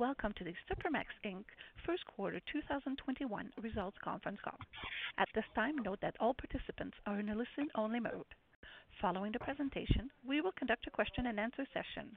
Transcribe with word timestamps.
Welcome 0.00 0.32
to 0.32 0.44
the 0.44 0.54
Supremex 0.64 1.12
Inc. 1.26 1.44
First 1.84 2.06
Quarter 2.06 2.40
2021 2.50 3.50
Results 3.60 3.98
Conference 4.02 4.38
Call. 4.42 4.56
At 5.18 5.28
this 5.34 5.44
time, 5.54 5.76
note 5.76 5.98
that 6.00 6.16
all 6.18 6.32
participants 6.32 6.96
are 7.04 7.20
in 7.20 7.28
a 7.28 7.36
listen-only 7.36 8.00
mode. 8.00 8.32
Following 8.98 9.30
the 9.30 9.44
presentation, 9.44 10.08
we 10.26 10.40
will 10.40 10.56
conduct 10.56 10.86
a 10.86 10.90
question-and-answer 10.90 11.66
session. 11.74 12.16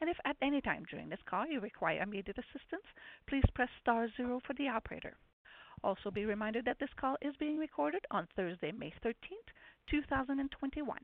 And 0.00 0.10
if 0.10 0.16
at 0.24 0.34
any 0.42 0.60
time 0.60 0.82
during 0.90 1.08
this 1.08 1.22
call 1.24 1.46
you 1.46 1.60
require 1.60 2.02
immediate 2.02 2.36
assistance, 2.36 2.82
please 3.28 3.44
press 3.54 3.68
star 3.80 4.08
zero 4.16 4.40
for 4.44 4.54
the 4.54 4.66
operator. 4.66 5.14
Also, 5.84 6.10
be 6.10 6.24
reminded 6.24 6.64
that 6.64 6.80
this 6.80 6.90
call 6.98 7.14
is 7.22 7.34
being 7.38 7.58
recorded 7.58 8.04
on 8.10 8.26
Thursday, 8.34 8.72
May 8.72 8.92
13th, 9.06 9.54
2021. 9.88 10.98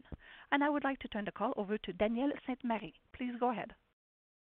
And 0.51 0.65
I 0.65 0.71
would 0.71 0.83
like 0.83 0.99
to 0.99 1.09
turn 1.09 1.27
the 1.27 1.31
call 1.31 1.53
over 1.57 1.79
to 1.79 1.93
Danielle 1.93 2.33
Sainte-Marie. 2.49 2.95
Please 3.15 3.35
go 3.39 3.53
ahead. 3.53 3.75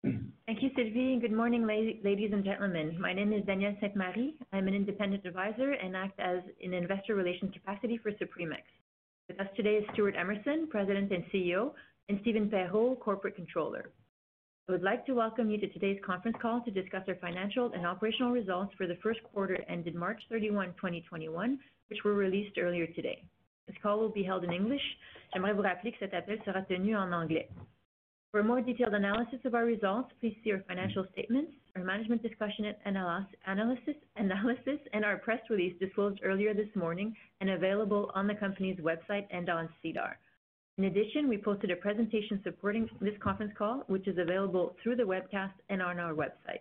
Thank 0.05 0.63
you, 0.63 0.71
Sylvie. 0.77 1.19
Good 1.21 1.33
morning, 1.33 1.67
ladies 1.67 2.31
and 2.33 2.45
gentlemen. 2.45 3.01
My 3.01 3.13
name 3.13 3.33
is 3.33 3.45
Danielle 3.47 3.77
Sainte-Marie. 3.81 4.37
I'm 4.53 4.69
an 4.69 4.75
independent 4.75 5.27
advisor 5.27 5.73
and 5.73 5.97
act 5.97 6.21
as 6.21 6.39
an 6.63 6.73
investor 6.73 7.17
relations 7.17 7.53
capacity 7.53 7.99
for 7.99 8.13
Supremex. 8.13 8.63
With 9.29 9.41
us 9.41 9.49
today 9.57 9.75
is 9.75 9.85
Stewart 9.93 10.15
Emerson, 10.17 10.69
President 10.71 11.11
and 11.11 11.25
CEO, 11.35 11.73
and 12.09 12.19
Stephen 12.23 12.49
Perreault, 12.49 13.01
Corporate 13.01 13.35
Controller. 13.35 13.91
I 14.69 14.73
would 14.73 14.83
like 14.83 15.05
to 15.07 15.15
welcome 15.15 15.51
you 15.51 15.59
to 15.59 15.69
today's 15.69 15.99
conference 16.07 16.37
call 16.41 16.63
to 16.65 16.71
discuss 16.71 17.03
our 17.09 17.17
financial 17.17 17.73
and 17.73 17.85
operational 17.85 18.31
results 18.31 18.73
for 18.79 18.87
the 18.87 18.99
first 19.03 19.21
quarter 19.33 19.59
ended 19.69 19.97
March 19.97 20.23
31, 20.29 20.75
2021, 20.77 21.59
which 21.89 22.05
were 22.05 22.15
released 22.15 22.57
earlier 22.57 22.87
today. 22.87 23.25
This 23.67 23.77
call 23.83 23.99
will 23.99 24.11
be 24.11 24.23
held 24.23 24.45
in 24.45 24.53
English. 24.53 24.83
J'aimerais 25.35 25.57
vous 25.57 25.63
rappeler 25.63 25.91
que 25.91 25.99
cet 25.99 26.15
appel 26.15 26.39
sera 26.45 26.65
tenu 26.69 26.95
en 26.95 27.13
anglais. 27.13 27.49
For 28.31 28.41
a 28.41 28.45
more 28.45 28.61
detailed 28.61 28.93
analysis 28.93 29.39
of 29.47 29.55
our 29.55 29.65
results, 29.65 30.11
please 30.21 30.37
see 30.45 30.53
our 30.53 30.63
financial 30.69 31.07
statements, 31.13 31.51
our 31.75 31.83
management 31.83 32.23
discussion 32.23 32.67
and 32.85 32.99
analysis, 33.47 33.95
and 34.93 35.05
our 35.05 35.17
press 35.17 35.41
release 35.49 35.75
disclosed 35.81 36.21
earlier 36.23 36.53
this 36.53 36.69
morning 36.77 37.17
and 37.41 37.49
available 37.49 38.11
on 38.15 38.27
the 38.27 38.35
company's 38.35 38.79
website 38.81 39.27
and 39.31 39.49
on 39.49 39.71
SEDAR. 39.83 40.19
In 40.77 40.85
addition, 40.85 41.27
we 41.27 41.39
posted 41.39 41.71
a 41.71 41.77
presentation 41.77 42.39
supporting 42.45 42.89
this 43.01 43.15
conference 43.23 43.53
call, 43.57 43.85
which 43.87 44.07
is 44.07 44.19
available 44.19 44.77
through 44.83 44.97
the 44.97 45.03
webcast 45.05 45.55
and 45.71 45.81
on 45.81 45.99
our 45.99 46.13
website. 46.13 46.61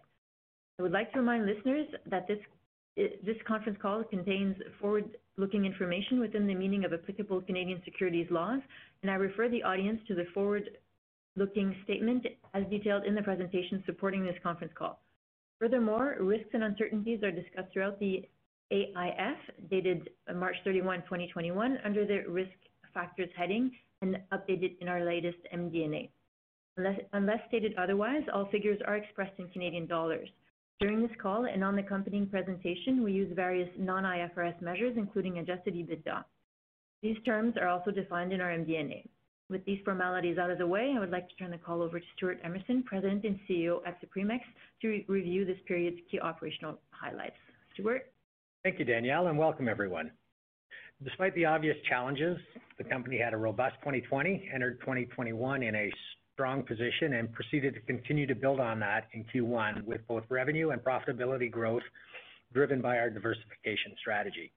I 0.79 0.83
would 0.83 0.93
like 0.93 1.11
to 1.13 1.19
remind 1.19 1.45
listeners 1.45 1.87
that 2.09 2.29
this 2.95 3.37
conference 3.45 3.77
call 3.81 4.05
contains 4.05 4.55
forward-looking 4.79 5.65
information 5.65 6.21
within 6.21 6.47
the 6.47 6.55
meaning 6.55 6.85
of 6.85 6.93
applicable 6.93 7.41
Canadian 7.41 7.81
securities 7.83 8.31
laws, 8.31 8.61
and 9.01 9.11
I 9.11 9.15
refer 9.15 9.49
the 9.49 9.63
audience 9.63 9.99
to 10.07 10.15
the 10.15 10.25
forward-looking 11.37 11.75
statement 11.83 12.25
as 12.53 12.63
detailed 12.69 13.05
in 13.05 13.15
the 13.15 13.21
presentation 13.21 13.83
supporting 13.85 14.25
this 14.25 14.35
conference 14.43 14.73
call. 14.75 14.99
Furthermore, 15.59 16.17
risks 16.19 16.49
and 16.53 16.63
uncertainties 16.63 17.23
are 17.23 17.31
discussed 17.31 17.71
throughout 17.73 17.99
the 17.99 18.27
AIF, 18.71 19.37
dated 19.69 20.09
March 20.35 20.55
31, 20.63 21.01
2021, 21.03 21.77
under 21.83 22.05
the 22.05 22.23
Risk 22.29 22.51
Factors 22.93 23.29
heading 23.37 23.71
and 24.01 24.17
updated 24.33 24.75
in 24.81 24.87
our 24.87 25.03
latest 25.03 25.37
MD&A. 25.53 26.11
Unless 27.13 27.39
stated 27.47 27.73
otherwise, 27.77 28.21
all 28.33 28.47
figures 28.51 28.79
are 28.85 28.97
expressed 28.97 29.39
in 29.39 29.47
Canadian 29.49 29.87
dollars. 29.87 30.29
During 30.79 31.01
this 31.01 31.15
call 31.19 31.45
and 31.45 31.63
on 31.63 31.75
the 31.75 31.81
accompanying 31.81 32.27
presentation, 32.27 33.03
we 33.03 33.13
use 33.13 33.31
various 33.35 33.69
non-IFRS 33.79 34.61
measures, 34.61 34.93
including 34.95 35.39
adjusted 35.39 35.73
EBITDA. 35.73 36.23
These 37.01 37.17
terms 37.25 37.55
are 37.59 37.67
also 37.67 37.89
defined 37.89 38.31
in 38.31 38.41
our 38.41 38.49
MD&A. 38.49 39.07
With 39.49 39.63
these 39.63 39.79
formalities 39.85 40.37
out 40.37 40.49
of 40.49 40.57
the 40.57 40.67
way, 40.67 40.93
I 40.93 40.99
would 40.99 41.09
like 41.09 41.29
to 41.29 41.35
turn 41.35 41.51
the 41.51 41.57
call 41.57 41.81
over 41.81 42.01
to 42.01 42.05
Stewart 42.17 42.37
Emerson, 42.43 42.83
President 42.83 43.23
and 43.23 43.39
CEO 43.49 43.79
at 43.85 43.97
Supremex, 44.01 44.41
to 44.81 45.03
review 45.07 45.45
this 45.45 45.57
period's 45.65 45.99
key 46.11 46.19
operational 46.19 46.77
highlights. 46.91 47.37
Stewart? 47.73 48.11
Thank 48.63 48.77
you, 48.77 48.83
Danielle, 48.83 49.27
and 49.27 49.37
welcome 49.37 49.69
everyone. 49.69 50.11
Despite 51.01 51.33
the 51.35 51.45
obvious 51.45 51.77
challenges, 51.87 52.37
the 52.77 52.83
company 52.83 53.17
had 53.17 53.33
a 53.33 53.37
robust 53.37 53.75
2020, 53.79 54.49
entered 54.53 54.81
2021 54.81 55.63
in 55.63 55.75
a 55.75 55.89
strong 56.33 56.61
position, 56.63 57.13
and 57.13 57.31
proceeded 57.31 57.73
to 57.75 57.79
continue 57.81 58.27
to 58.27 58.35
build 58.35 58.59
on 58.59 58.81
that 58.81 59.07
in 59.13 59.23
Q1 59.33 59.85
with 59.85 60.05
both 60.09 60.23
revenue 60.27 60.71
and 60.71 60.81
profitability 60.81 61.49
growth 61.49 61.83
driven 62.51 62.81
by 62.81 62.97
our 62.97 63.09
diversification 63.09 63.93
strategy. 63.97 64.51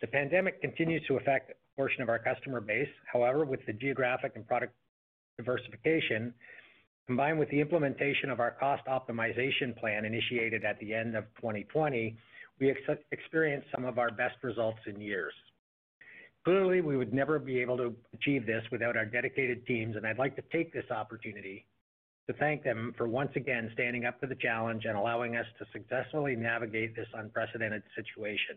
The 0.00 0.06
pandemic 0.06 0.62
continues 0.62 1.06
to 1.08 1.18
affect 1.18 1.52
portion 1.76 2.02
of 2.02 2.08
our 2.08 2.18
customer 2.18 2.60
base. 2.60 2.88
However, 3.12 3.44
with 3.44 3.60
the 3.66 3.72
geographic 3.72 4.32
and 4.34 4.46
product 4.46 4.74
diversification, 5.38 6.32
combined 7.06 7.38
with 7.38 7.50
the 7.50 7.60
implementation 7.60 8.30
of 8.30 8.40
our 8.40 8.52
cost 8.52 8.82
optimization 8.86 9.76
plan 9.78 10.04
initiated 10.04 10.64
at 10.64 10.78
the 10.80 10.94
end 10.94 11.16
of 11.16 11.24
2020, 11.36 12.16
we 12.60 12.74
experienced 13.10 13.66
some 13.74 13.84
of 13.84 13.98
our 13.98 14.10
best 14.10 14.36
results 14.42 14.78
in 14.86 15.00
years. 15.00 15.34
Clearly, 16.44 16.80
we 16.82 16.96
would 16.96 17.12
never 17.12 17.38
be 17.38 17.58
able 17.60 17.76
to 17.78 17.94
achieve 18.12 18.46
this 18.46 18.62
without 18.70 18.96
our 18.96 19.06
dedicated 19.06 19.66
teams, 19.66 19.96
and 19.96 20.06
I'd 20.06 20.18
like 20.18 20.36
to 20.36 20.42
take 20.52 20.72
this 20.72 20.90
opportunity 20.90 21.66
to 22.28 22.34
thank 22.34 22.62
them 22.62 22.94
for 22.96 23.08
once 23.08 23.32
again 23.34 23.70
standing 23.74 24.04
up 24.04 24.20
to 24.20 24.26
the 24.26 24.34
challenge 24.34 24.84
and 24.84 24.96
allowing 24.96 25.36
us 25.36 25.46
to 25.58 25.66
successfully 25.72 26.36
navigate 26.36 26.94
this 26.94 27.08
unprecedented 27.14 27.82
situation. 27.96 28.56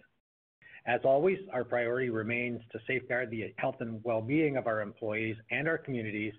As 0.88 1.02
always, 1.04 1.38
our 1.52 1.66
priority 1.66 2.10
remains 2.10 2.62
to 2.72 2.80
safeguard 2.88 3.30
the 3.30 3.54
health 3.58 3.76
and 3.82 4.02
well-being 4.06 4.56
of 4.56 4.68
our 4.68 4.82
employees 4.82 5.36
and 5.52 5.68
our 5.68 5.78
communities 5.78 6.34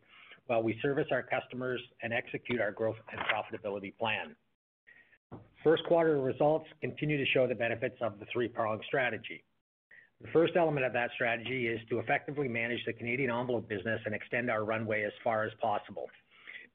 while 0.46 0.62
we 0.62 0.78
service 0.80 1.06
our 1.12 1.22
customers 1.22 1.80
and 2.02 2.14
execute 2.14 2.58
our 2.58 2.72
growth 2.72 2.96
and 3.12 3.20
profitability 3.20 3.94
plan. 3.98 4.34
First 5.62 5.84
quarter 5.84 6.18
results 6.22 6.66
continue 6.80 7.18
to 7.18 7.26
show 7.32 7.46
the 7.46 7.54
benefits 7.54 7.96
of 8.00 8.18
the 8.18 8.24
three-pronged 8.32 8.82
strategy. 8.86 9.44
The 10.22 10.28
first 10.28 10.54
element 10.56 10.86
of 10.86 10.94
that 10.94 11.10
strategy 11.14 11.68
is 11.68 11.78
to 11.90 11.98
effectively 11.98 12.48
manage 12.48 12.82
the 12.86 12.94
Canadian 12.94 13.30
envelope 13.30 13.68
business 13.68 14.00
and 14.06 14.14
extend 14.14 14.50
our 14.50 14.64
runway 14.64 15.02
as 15.02 15.12
far 15.22 15.44
as 15.44 15.52
possible. 15.60 16.08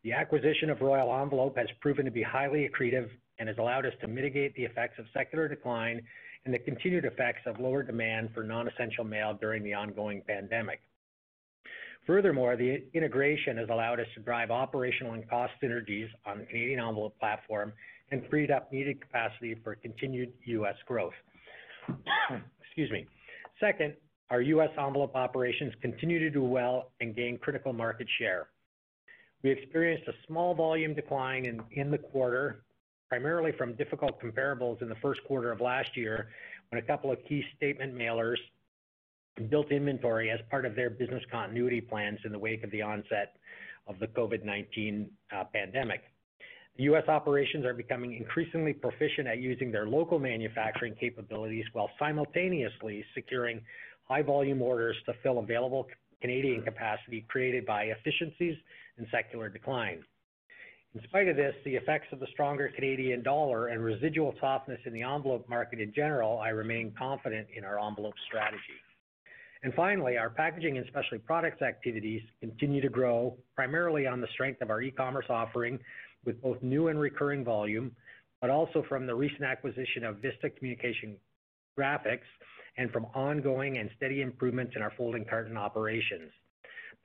The 0.03 0.13
acquisition 0.13 0.69
of 0.69 0.81
Royal 0.81 1.11
Envelope 1.21 1.57
has 1.57 1.67
proven 1.81 2.05
to 2.05 2.11
be 2.11 2.21
highly 2.21 2.69
accretive 2.69 3.09
and 3.39 3.49
has 3.49 3.57
allowed 3.57 3.85
us 3.87 3.93
to 4.01 4.07
mitigate 4.07 4.53
the 4.55 4.63
effects 4.63 4.99
of 4.99 5.05
secular 5.13 5.47
decline 5.47 6.01
and 6.45 6.53
the 6.53 6.59
continued 6.59 7.05
effects 7.05 7.41
of 7.45 7.59
lower 7.59 7.83
demand 7.83 8.29
for 8.33 8.43
non-essential 8.43 9.03
mail 9.03 9.37
during 9.39 9.63
the 9.63 9.73
ongoing 9.73 10.21
pandemic. 10.27 10.81
Furthermore, 12.05 12.57
the 12.57 12.83
integration 12.93 13.57
has 13.57 13.69
allowed 13.69 13.99
us 13.99 14.07
to 14.15 14.19
drive 14.21 14.51
operational 14.51 15.13
and 15.13 15.27
cost 15.29 15.53
synergies 15.63 16.09
on 16.25 16.39
the 16.39 16.45
Canadian 16.45 16.79
envelope 16.79 17.17
platform 17.17 17.71
and 18.11 18.23
freed 18.29 18.51
up 18.51 18.71
needed 18.73 18.99
capacity 18.99 19.55
for 19.63 19.75
continued 19.75 20.33
U.S. 20.45 20.75
growth. 20.85 21.13
Excuse 22.61 22.91
me. 22.91 23.07
Second, 23.59 23.93
our 24.29 24.41
U.S. 24.41 24.69
envelope 24.77 25.15
operations 25.15 25.73
continue 25.81 26.19
to 26.19 26.29
do 26.29 26.43
well 26.43 26.91
and 26.99 27.15
gain 27.15 27.37
critical 27.37 27.71
market 27.71 28.07
share. 28.19 28.47
We 29.43 29.51
experienced 29.51 30.07
a 30.07 30.13
small 30.27 30.53
volume 30.55 30.93
decline 30.93 31.45
in 31.71 31.91
the 31.91 31.97
quarter, 31.97 32.63
primarily 33.13 33.51
from 33.59 33.75
difficult 33.75 34.19
comparables 34.19 34.81
in 34.81 34.89
the 34.89 34.95
first 34.95 35.23
quarter 35.27 35.51
of 35.51 35.61
last 35.61 35.95
year, 35.95 36.29
when 36.69 36.81
a 36.81 36.85
couple 36.87 37.11
of 37.11 37.19
key 37.29 37.43
statement 37.55 37.93
mailers 37.93 38.37
built 39.51 39.71
inventory 39.71 40.31
as 40.31 40.39
part 40.49 40.65
of 40.65 40.75
their 40.75 40.89
business 40.89 41.21
continuity 41.31 41.79
plans 41.79 42.17
in 42.25 42.31
the 42.31 42.39
wake 42.39 42.63
of 42.63 42.71
the 42.71 42.81
onset 42.81 43.35
of 43.85 43.99
the 43.99 44.07
COVID-19 44.07 45.05
uh, 45.31 45.43
pandemic. 45.53 46.01
The 46.75 46.85
U.S. 46.85 47.07
operations 47.07 47.65
are 47.65 47.75
becoming 47.75 48.15
increasingly 48.15 48.73
proficient 48.73 49.27
at 49.27 49.37
using 49.37 49.71
their 49.71 49.85
local 49.85 50.17
manufacturing 50.17 50.95
capabilities 50.99 51.65
while 51.73 51.91
simultaneously 51.99 53.05
securing 53.13 53.61
high-volume 54.05 54.59
orders 54.59 54.95
to 55.05 55.13
fill 55.21 55.37
available 55.37 55.85
Canadian 56.19 56.63
capacity 56.63 57.27
created 57.29 57.63
by 57.63 57.83
efficiencies 57.83 58.55
and 58.97 59.05
secular 59.11 59.49
decline. 59.49 60.03
In 60.95 61.01
spite 61.05 61.27
of 61.27 61.35
this, 61.35 61.55
the 61.65 61.75
effects 61.75 62.07
of 62.11 62.19
the 62.19 62.27
stronger 62.33 62.69
Canadian 62.75 63.23
dollar 63.23 63.67
and 63.67 63.83
residual 63.83 64.35
softness 64.39 64.79
in 64.85 64.93
the 64.93 65.01
envelope 65.01 65.49
market 65.49 65.79
in 65.79 65.91
general, 65.91 66.37
I 66.37 66.49
remain 66.49 66.93
confident 66.95 67.47
in 67.55 67.63
our 67.63 67.79
envelope 67.79 68.13
strategy. 68.27 68.77
And 69.63 69.73
finally, 69.73 70.17
our 70.17 70.29
packaging 70.29 70.77
and 70.77 70.85
specialty 70.87 71.17
products 71.17 71.63
activities 71.63 72.21
continue 72.39 72.79
to 72.81 72.89
grow, 72.89 73.35
primarily 73.55 74.05
on 74.05 74.21
the 74.21 74.27
strength 74.33 74.61
of 74.61 74.69
our 74.69 74.83
e-commerce 74.83 75.25
offering 75.29 75.79
with 76.25 76.39
both 76.43 76.61
new 76.61 76.89
and 76.89 76.99
recurring 76.99 77.43
volume, 77.43 77.95
but 78.39 78.51
also 78.51 78.83
from 78.87 79.07
the 79.07 79.15
recent 79.15 79.43
acquisition 79.43 80.03
of 80.03 80.17
Vista 80.17 80.49
Communication 80.51 81.15
Graphics 81.79 82.29
and 82.77 82.91
from 82.91 83.05
ongoing 83.15 83.77
and 83.77 83.89
steady 83.97 84.21
improvements 84.21 84.73
in 84.75 84.83
our 84.83 84.91
folding 84.95 85.25
carton 85.25 85.57
operations. 85.57 86.31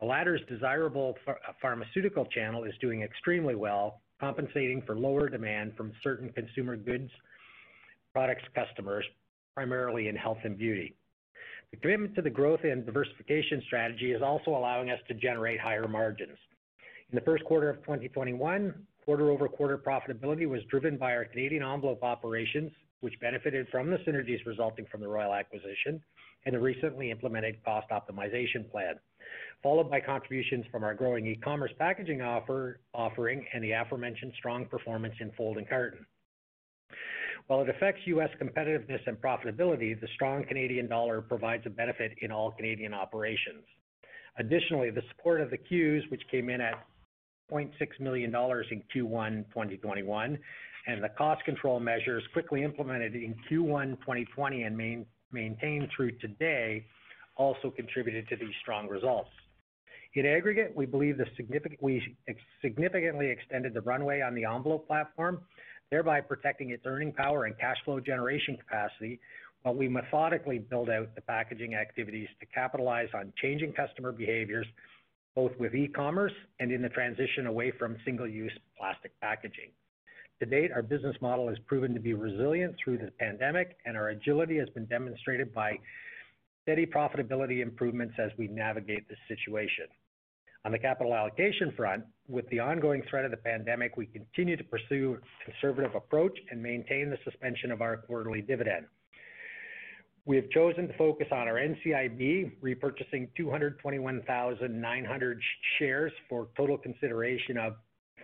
The 0.01 0.07
latter's 0.07 0.41
desirable 0.49 1.17
uh, 1.27 1.33
pharmaceutical 1.61 2.25
channel 2.27 2.65
is 2.65 2.75
doing 2.81 3.03
extremely 3.03 3.55
well, 3.55 4.01
compensating 4.21 4.83
for 4.87 4.97
lower 4.97 5.29
demand 5.29 5.77
from 5.77 5.93
certain 6.03 6.31
consumer 6.33 6.77
goods 6.77 7.11
products 8.13 8.45
customers, 8.55 9.05
primarily 9.55 10.09
in 10.09 10.17
health 10.17 10.39
and 10.45 10.57
beauty. 10.57 10.95
The 11.71 11.77
commitment 11.77 12.15
to 12.15 12.23
the 12.23 12.31
growth 12.31 12.61
and 12.65 12.87
diversification 12.87 13.63
strategy 13.67 14.13
is 14.13 14.23
also 14.23 14.53
allowing 14.53 14.91
us 14.91 14.99
to 15.09 15.15
generate 15.15 15.61
higher 15.61 15.87
margins. 15.87 16.39
In 17.11 17.15
the 17.15 17.21
first 17.23 17.45
quarter 17.45 17.69
of 17.69 17.77
2021, 17.83 18.75
quarter-over-quarter 19.05 19.79
profitability 19.79 20.49
was 20.49 20.63
driven 20.71 20.97
by 20.97 21.15
our 21.15 21.25
Canadian 21.25 21.63
envelope 21.63 22.03
operations, 22.03 22.71
which 23.01 23.19
benefited 23.21 23.67
from 23.71 23.91
the 23.91 23.99
synergies 23.99 24.45
resulting 24.47 24.87
from 24.91 25.01
the 25.01 25.09
Royal 25.09 25.35
acquisition 25.35 26.03
and 26.47 26.55
the 26.55 26.61
recently 26.61 27.11
implemented 27.11 27.63
cost 27.65 27.89
optimization 27.91 28.71
plan, 28.71 28.95
followed 29.63 29.91
by 29.91 30.01
contributions 30.01 30.65
from 30.71 30.85
our 30.85 30.95
growing 30.95 31.27
e-commerce 31.27 31.73
packaging 31.79 32.23
offering 32.23 33.47
and 33.53 33.65
the 33.65 33.73
aforementioned 33.73 34.33
strong 34.39 34.67
performance 34.67 35.15
in 35.21 35.33
folding 35.37 35.67
carton. 35.67 36.07
While 37.49 37.63
it 37.63 37.71
affects 37.71 38.03
U.S. 38.07 38.29
competitiveness 38.41 39.01
and 39.07 39.17
profitability, 39.21 39.99
the 39.99 40.09
strong 40.15 40.45
Canadian 40.45 40.87
dollar 40.87 41.23
provides 41.23 41.65
a 41.67 41.71
benefit 41.71 42.13
in 42.21 42.31
all 42.31 42.51
Canadian 42.53 42.93
operations. 42.93 43.65
Additionally, 44.39 44.91
the 44.91 45.03
support 45.11 45.41
of 45.41 45.51
the 45.51 45.59
CEWS, 45.71 46.11
which 46.11 46.23
came 46.31 46.51
in 46.51 46.61
at 46.61 46.87
0.6 47.51 47.71
million 48.01 48.31
dollars 48.31 48.67
in 48.71 48.83
Q1 48.95 49.49
2021, 49.49 50.39
and 50.87 51.03
the 51.03 51.09
cost 51.11 51.43
control 51.45 51.81
measures 51.81 52.23
quickly 52.33 52.63
implemented 52.63 53.15
in 53.15 53.35
Q1 53.51 53.99
2020 54.01 54.63
and 54.63 55.05
maintained 55.33 55.89
through 55.97 56.13
today, 56.19 56.85
also 57.39 57.71
contributed 57.71 58.29
to 58.29 58.37
these 58.37 58.55
strong 58.61 58.89
results. 58.89 59.31
In 60.15 60.27
aggregate, 60.27 60.73
we 60.75 60.85
believe 60.85 61.19
we 61.81 62.03
significantly 62.61 63.31
extended 63.31 63.73
the 63.73 63.81
runway 63.83 64.21
on 64.21 64.35
the 64.35 64.45
envelope 64.45 64.87
platform 64.87 65.41
thereby 65.91 66.21
protecting 66.21 66.71
its 66.71 66.85
earning 66.87 67.13
power 67.13 67.45
and 67.45 67.59
cash 67.59 67.77
flow 67.85 68.01
generation 68.01 68.57
capacity, 68.57 69.19
while 69.63 69.75
we 69.75 69.89
methodically 69.89 70.59
build 70.59 70.91
out 70.91 71.15
the 71.15 71.21
packaging 71.23 71.75
activities 71.75 72.29
to 72.41 72.47
capitalize 72.47 73.09
on 73.15 73.33
changing 73.41 73.73
customer 73.73 74.13
behaviors, 74.13 74.67
both 75.35 75.53
with 75.59 75.75
e-commerce 75.75 76.33
and 76.61 76.71
in 76.71 76.83
the 76.83 76.89
transition 76.89 77.47
away 77.47 77.73
from 77.79 77.97
single-use 78.05 78.53
plastic 78.79 79.13
packaging. 79.21 79.71
To 80.41 80.47
date, 80.47 80.71
our 80.73 80.83
business 80.83 81.17
model 81.21 81.49
has 81.49 81.59
proven 81.67 81.95
to 81.95 82.01
be 82.01 82.15
resilient 82.15 82.77
through 82.83 82.99
the 82.99 83.11
pandemic, 83.19 83.77
and 83.85 83.97
our 83.97 84.11
agility 84.11 84.57
has 84.59 84.69
been 84.71 84.87
demonstrated 84.87 85.53
by 85.53 85.79
steady 86.69 86.85
profitability 86.85 87.63
improvements 87.63 88.13
as 88.19 88.31
we 88.37 88.47
navigate 88.47 89.09
this 89.09 89.17
situation. 89.27 89.87
On 90.67 90.73
the 90.73 90.79
capital 90.79 91.15
allocation 91.15 91.73
front, 91.75 92.05
with 92.29 92.47
the 92.51 92.61
ongoing 92.61 93.03
threat 93.09 93.25
of 93.25 93.31
the 93.31 93.39
pandemic, 93.39 93.97
we 93.97 94.05
continue 94.05 94.55
to 94.55 94.65
pursue 94.65 95.17
a 95.17 95.51
conservative 95.51 95.95
approach 95.95 96.39
and 96.51 96.63
maintain 96.63 97.09
the 97.09 97.17
suspension 97.25 97.73
of 97.73 97.81
our 97.81 97.97
quarterly 97.97 98.43
dividend. 98.43 98.85
We 100.27 100.37
have 100.37 100.51
chosen 100.51 100.89
to 100.89 100.95
focus 100.99 101.29
on 101.33 101.49
our 101.49 101.55
NCIB, 101.55 102.57
repurchasing 102.63 103.31
221,900 103.35 105.41
shares 105.79 106.13
for 106.29 106.49
total 106.55 106.77
consideration 106.77 107.57
of 107.57 107.77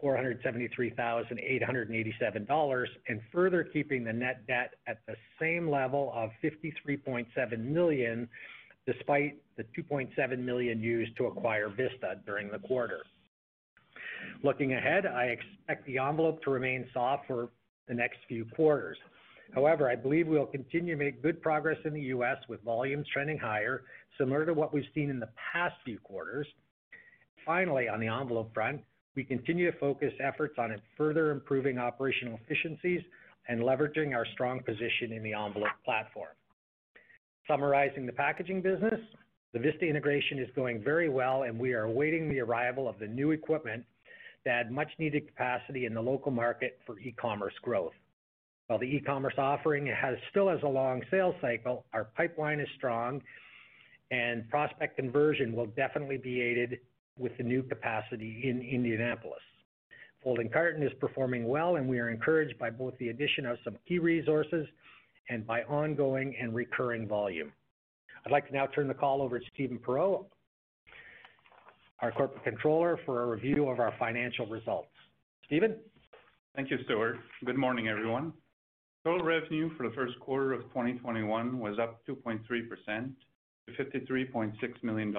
$473,887, 0.04 2.86
and 3.08 3.20
further 3.32 3.64
keeping 3.64 4.04
the 4.04 4.12
net 4.12 4.46
debt 4.46 4.74
at 4.86 4.98
the 5.06 5.16
same 5.40 5.70
level 5.70 6.12
of 6.14 6.28
53.7 6.42 7.58
million 7.58 8.28
despite 8.86 9.40
the 9.56 9.64
2.7 9.76 10.38
million 10.38 10.80
used 10.80 11.16
to 11.16 11.26
acquire 11.26 11.68
Vista 11.70 12.20
during 12.26 12.50
the 12.50 12.58
quarter. 12.58 13.02
Looking 14.42 14.74
ahead, 14.74 15.06
I 15.06 15.24
expect 15.24 15.86
the 15.86 15.98
envelope 15.98 16.42
to 16.44 16.50
remain 16.50 16.86
soft 16.92 17.26
for 17.26 17.48
the 17.88 17.94
next 17.94 18.18
few 18.28 18.44
quarters. 18.44 18.98
However, 19.54 19.88
I 19.88 19.96
believe 19.96 20.26
we 20.26 20.38
will 20.38 20.46
continue 20.46 20.96
to 20.96 21.02
make 21.02 21.22
good 21.22 21.40
progress 21.40 21.78
in 21.84 21.94
the 21.94 22.00
U.S. 22.00 22.38
with 22.48 22.60
volumes 22.62 23.06
trending 23.12 23.38
higher, 23.38 23.84
similar 24.18 24.44
to 24.46 24.54
what 24.54 24.74
we've 24.74 24.84
seen 24.94 25.10
in 25.10 25.20
the 25.20 25.28
past 25.52 25.74
few 25.84 25.98
quarters. 25.98 26.46
Finally, 27.44 27.88
on 27.88 28.00
the 28.00 28.08
envelope 28.08 28.52
front, 28.54 28.80
we 29.16 29.24
continue 29.24 29.70
to 29.70 29.78
focus 29.78 30.12
efforts 30.20 30.54
on 30.58 30.74
further 30.96 31.30
improving 31.30 31.78
operational 31.78 32.38
efficiencies 32.44 33.00
and 33.48 33.60
leveraging 33.60 34.14
our 34.14 34.26
strong 34.32 34.60
position 34.60 35.12
in 35.12 35.22
the 35.22 35.32
envelope 35.32 35.68
platform. 35.84 36.34
Summarizing 37.46 38.06
the 38.06 38.12
packaging 38.12 38.62
business, 38.62 38.98
the 39.52 39.58
Vista 39.58 39.86
integration 39.86 40.38
is 40.38 40.48
going 40.56 40.82
very 40.82 41.08
well, 41.08 41.42
and 41.42 41.58
we 41.58 41.74
are 41.74 41.84
awaiting 41.84 42.28
the 42.28 42.40
arrival 42.40 42.88
of 42.88 42.98
the 42.98 43.06
new 43.06 43.30
equipment 43.32 43.84
to 44.44 44.50
add 44.50 44.70
much-needed 44.70 45.28
capacity 45.28 45.86
in 45.86 45.94
the 45.94 46.00
local 46.00 46.32
market 46.32 46.78
for 46.86 46.98
e-commerce 46.98 47.54
growth. 47.62 47.92
While 48.66 48.78
the 48.78 48.86
e-commerce 48.86 49.34
offering 49.36 49.92
still 50.30 50.48
has 50.48 50.62
a 50.62 50.68
long 50.68 51.02
sales 51.10 51.34
cycle, 51.40 51.84
our 51.92 52.04
pipeline 52.16 52.60
is 52.60 52.68
strong, 52.76 53.22
and 54.10 54.48
prospect 54.48 54.96
conversion 54.96 55.54
will 55.54 55.66
definitely 55.66 56.16
be 56.16 56.40
aided 56.40 56.80
with 57.18 57.36
the 57.36 57.42
new 57.42 57.62
capacity 57.62 58.42
in 58.44 58.60
Indianapolis. 58.60 59.40
Folding 60.22 60.48
carton 60.48 60.82
is 60.82 60.92
performing 61.00 61.46
well, 61.46 61.76
and 61.76 61.88
we 61.88 61.98
are 61.98 62.08
encouraged 62.08 62.58
by 62.58 62.70
both 62.70 62.96
the 62.98 63.10
addition 63.10 63.44
of 63.44 63.58
some 63.62 63.76
key 63.86 63.98
resources 63.98 64.66
and 65.28 65.46
by 65.46 65.62
ongoing 65.64 66.34
and 66.40 66.54
recurring 66.54 67.06
volume. 67.06 67.52
I'd 68.24 68.32
like 68.32 68.46
to 68.48 68.54
now 68.54 68.66
turn 68.66 68.88
the 68.88 68.94
call 68.94 69.20
over 69.20 69.38
to 69.38 69.44
Stephen 69.52 69.78
Perreault, 69.78 70.24
our 72.00 72.10
Corporate 72.12 72.42
Controller, 72.42 72.98
for 73.04 73.22
a 73.22 73.26
review 73.26 73.68
of 73.68 73.80
our 73.80 73.92
financial 73.98 74.46
results. 74.46 74.88
Stephen? 75.44 75.76
Thank 76.56 76.70
you, 76.70 76.78
Stewart. 76.84 77.16
Good 77.44 77.58
morning, 77.58 77.88
everyone. 77.88 78.32
Total 79.04 79.24
revenue 79.24 79.70
for 79.76 79.86
the 79.86 79.94
first 79.94 80.18
quarter 80.20 80.52
of 80.54 80.62
2021 80.68 81.58
was 81.58 81.78
up 81.78 82.00
2.3% 82.08 82.40
to 83.66 83.84
$53.6 83.84 84.82
million. 84.82 85.14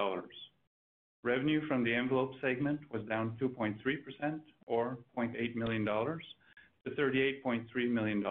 Revenue 1.26 1.66
from 1.66 1.82
the 1.82 1.92
envelope 1.92 2.34
segment 2.40 2.78
was 2.92 3.02
down 3.08 3.36
2.3%, 3.42 4.38
or 4.66 4.96
$0.8 5.18 5.56
million, 5.56 5.84
to 5.84 6.90
$38.3 6.96 7.90
million. 7.90 8.24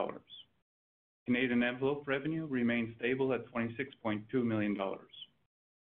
Canadian 1.26 1.62
envelope 1.62 2.04
revenue 2.08 2.46
remained 2.46 2.96
stable 2.98 3.34
at 3.34 3.52
$26.2 3.54 4.24
million. 4.46 4.78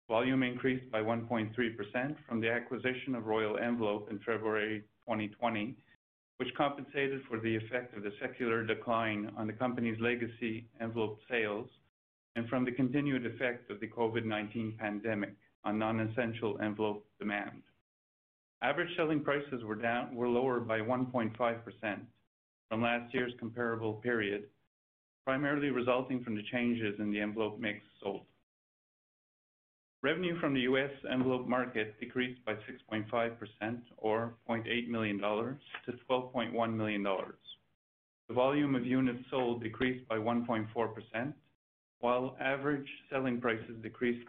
Volume 0.09 0.42
increased 0.42 0.90
by 0.90 1.02
1.3% 1.02 2.16
from 2.26 2.40
the 2.40 2.50
acquisition 2.50 3.14
of 3.14 3.26
Royal 3.26 3.59
Envelope 3.59 4.09
in 4.11 4.18
February 4.20 4.80
2020, 5.06 5.76
which 6.38 6.49
compensated 6.56 7.20
for 7.28 7.38
the 7.40 7.56
effect 7.56 7.94
of 7.94 8.04
the 8.04 8.12
secular 8.23 8.64
decline 8.64 9.30
on 9.37 9.47
the 9.47 9.52
company's 9.52 10.00
legacy 10.00 10.64
envelope 10.80 11.18
sales 11.30 11.68
and 12.37 12.49
from 12.49 12.64
the 12.64 12.73
continued 12.73 13.26
effect 13.26 13.70
of 13.70 13.80
the 13.80 13.87
COVID-19 13.87 14.78
pandemic 14.78 15.35
on 15.66 15.78
non-essential 15.78 16.58
envelope 16.62 17.04
demand. 17.18 17.62
Average 18.62 18.96
selling 18.96 19.20
prices 19.23 19.62
were 19.64 20.28
lower 20.28 20.61
by 20.61 20.78
1.5% 20.78 22.00
from 22.68 22.82
last 22.82 23.12
year's 23.12 23.32
comparable 23.38 23.94
period, 23.94 24.44
primarily 25.25 25.70
resulting 25.70 26.23
from 26.23 26.37
the 26.37 26.42
changes 26.50 26.94
in 27.00 27.11
the 27.11 27.20
envelope 27.20 27.58
mix 27.58 27.80
sold. 28.02 28.23
Revenue 30.02 30.38
from 30.40 30.54
the 30.54 30.61
U.S. 30.61 30.90
envelope 31.11 31.49
market 31.49 31.99
decreased 31.99 32.44
by 32.44 32.54
6.5%, 32.54 33.78
or 33.96 34.35
$0.8 34.49 34.88
million, 34.88 35.18
to 35.18 35.92
$12.1 36.08 36.75
million. 36.75 37.02
The 37.02 38.35
volume 38.35 38.75
of 38.76 38.87
units 38.87 39.25
sold 39.30 39.62
decreased 39.62 40.06
by 40.08 40.16
1.4%, 40.16 41.32
while 42.00 42.36
average 42.40 42.88
selling 43.10 43.40
prices 43.40 43.76
decreased 43.82 44.26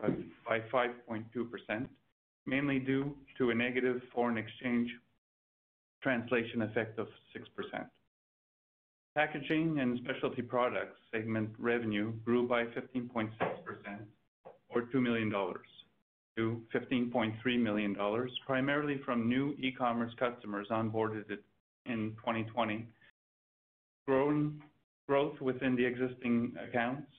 by 0.47 0.59
5.2%, 0.73 1.87
mainly 2.45 2.79
due 2.79 3.15
to 3.37 3.49
a 3.49 3.55
negative 3.55 4.01
foreign 4.13 4.37
exchange 4.37 4.89
translation 6.01 6.61
effect 6.61 6.97
of 6.99 7.07
6%. 7.35 7.85
Packaging 9.15 9.79
and 9.79 9.99
specialty 10.03 10.41
products 10.41 10.99
segment 11.11 11.49
revenue 11.57 12.13
grew 12.23 12.47
by 12.47 12.65
15.6%, 12.65 13.31
or 14.69 14.81
$2 14.83 15.01
million, 15.01 15.31
to 16.37 16.61
$15.3 16.73 17.59
million, 17.59 17.95
primarily 18.45 19.01
from 19.03 19.27
new 19.27 19.55
e-commerce 19.59 20.13
customers 20.19 20.67
onboarded 20.69 21.23
in 21.87 22.15
2020, 22.17 22.85
growth 24.05 25.41
within 25.41 25.75
the 25.75 25.83
existing 25.83 26.53
accounts, 26.69 27.11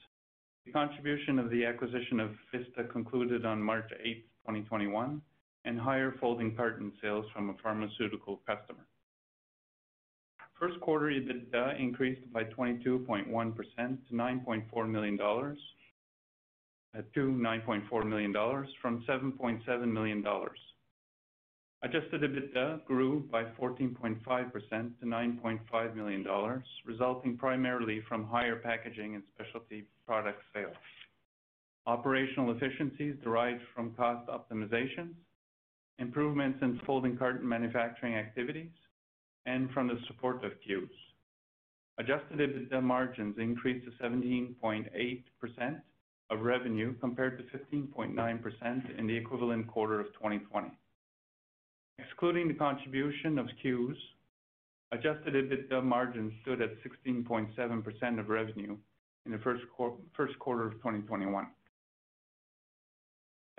The 0.68 0.75
contribution 0.75 1.38
of 1.38 1.48
the 1.48 1.64
acquisition 1.64 2.20
of 2.20 2.32
Vista 2.52 2.84
concluded 2.84 3.46
on 3.46 3.62
March 3.62 3.90
8, 4.04 4.22
2021, 4.46 5.22
and 5.64 5.80
higher 5.80 6.14
folding 6.20 6.54
carton 6.54 6.92
sales 7.00 7.25
from 7.32 7.48
a 7.48 7.54
pharmaceutical 7.62 8.42
customer. 8.46 8.87
First 10.60 10.78
quarter 10.80 11.06
EBITDA 11.06 11.80
increased 11.80 12.30
by 12.34 12.44
22.1% 12.44 13.28
to 13.28 14.12
$9.4 14.12 14.90
million 14.90 15.18
uh, 15.18 17.00
to 17.14 17.20
$9.4 17.20 18.06
million 18.06 18.34
from 18.82 19.02
$7.7 19.08 19.90
million. 19.90 20.22
Adjusted 21.82 22.20
EBITDA 22.20 22.84
grew 22.84 23.26
by 23.32 23.44
14.5% 23.58 24.20
to 25.00 25.06
$9.5 25.06 25.94
million, 25.96 26.62
resulting 26.84 27.38
primarily 27.38 28.02
from 28.06 28.26
higher 28.26 28.56
packaging 28.56 29.14
and 29.14 29.25
specialty 29.34 29.87
product 30.08 30.40
sales. 30.54 30.74
Operational 31.86 32.50
efficiencies 32.52 33.14
derived 33.22 33.60
from 33.74 33.94
cost 33.94 34.26
optimizations, 34.28 35.12
improvements 35.98 36.58
in 36.62 36.80
folding 36.86 37.14
carton 37.16 37.46
manufacturing 37.46 38.14
activities, 38.14 38.72
and 39.44 39.70
from 39.70 39.86
the 39.86 39.98
support 40.06 40.42
of 40.44 40.52
CEWS. 40.66 40.88
Adjusted 41.98 42.38
EBITDA 42.38 42.82
margins 42.82 43.36
increased 43.38 43.84
to 43.84 43.92
17.8% 44.02 45.80
of 46.30 46.40
revenue, 46.40 46.94
compared 47.00 47.36
to 47.38 47.58
15.9% 47.58 48.98
in 48.98 49.06
the 49.06 49.16
equivalent 49.16 49.66
quarter 49.66 50.00
of 50.00 50.06
2020. 50.14 50.68
Excluding 51.98 52.48
the 52.48 52.54
contribution 52.54 53.38
of 53.38 53.46
CEWS, 53.62 53.96
adjusted 54.92 55.34
EBITDA 55.34 55.82
margins 55.82 56.32
stood 56.42 56.62
at 56.62 56.70
16.7% 57.06 58.18
of 58.18 58.28
revenue 58.30 58.76
in 59.28 59.32
the 59.32 59.38
first 59.38 60.38
quarter 60.38 60.66
of 60.66 60.73
2021. 60.75 61.47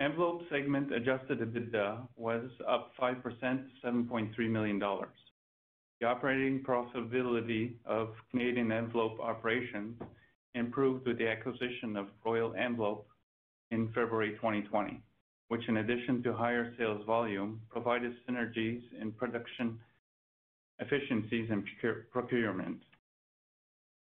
Envelope 0.00 0.42
segment 0.50 0.92
adjusted 0.92 1.40
EBITDA 1.40 2.08
was 2.16 2.48
up 2.68 2.90
5% 3.00 3.22
to 3.22 3.86
$7.3 3.86 4.50
million. 4.50 4.80
The 6.00 6.06
operating 6.06 6.64
profitability 6.64 7.74
of 7.86 8.08
Canadian 8.30 8.72
envelope 8.72 9.20
operations 9.20 10.00
improved 10.54 11.06
with 11.06 11.18
the 11.18 11.28
acquisition 11.28 11.96
of 11.96 12.08
Royal 12.24 12.54
Envelope 12.54 13.06
in 13.70 13.88
February 13.88 14.32
2020, 14.36 15.00
which 15.48 15.68
in 15.68 15.76
addition 15.76 16.22
to 16.24 16.32
higher 16.32 16.74
sales 16.78 17.04
volume, 17.06 17.60
provided 17.70 18.12
synergies 18.28 18.82
in 19.00 19.12
production 19.12 19.78
efficiencies 20.80 21.48
and 21.50 21.64
procurement. 22.10 22.78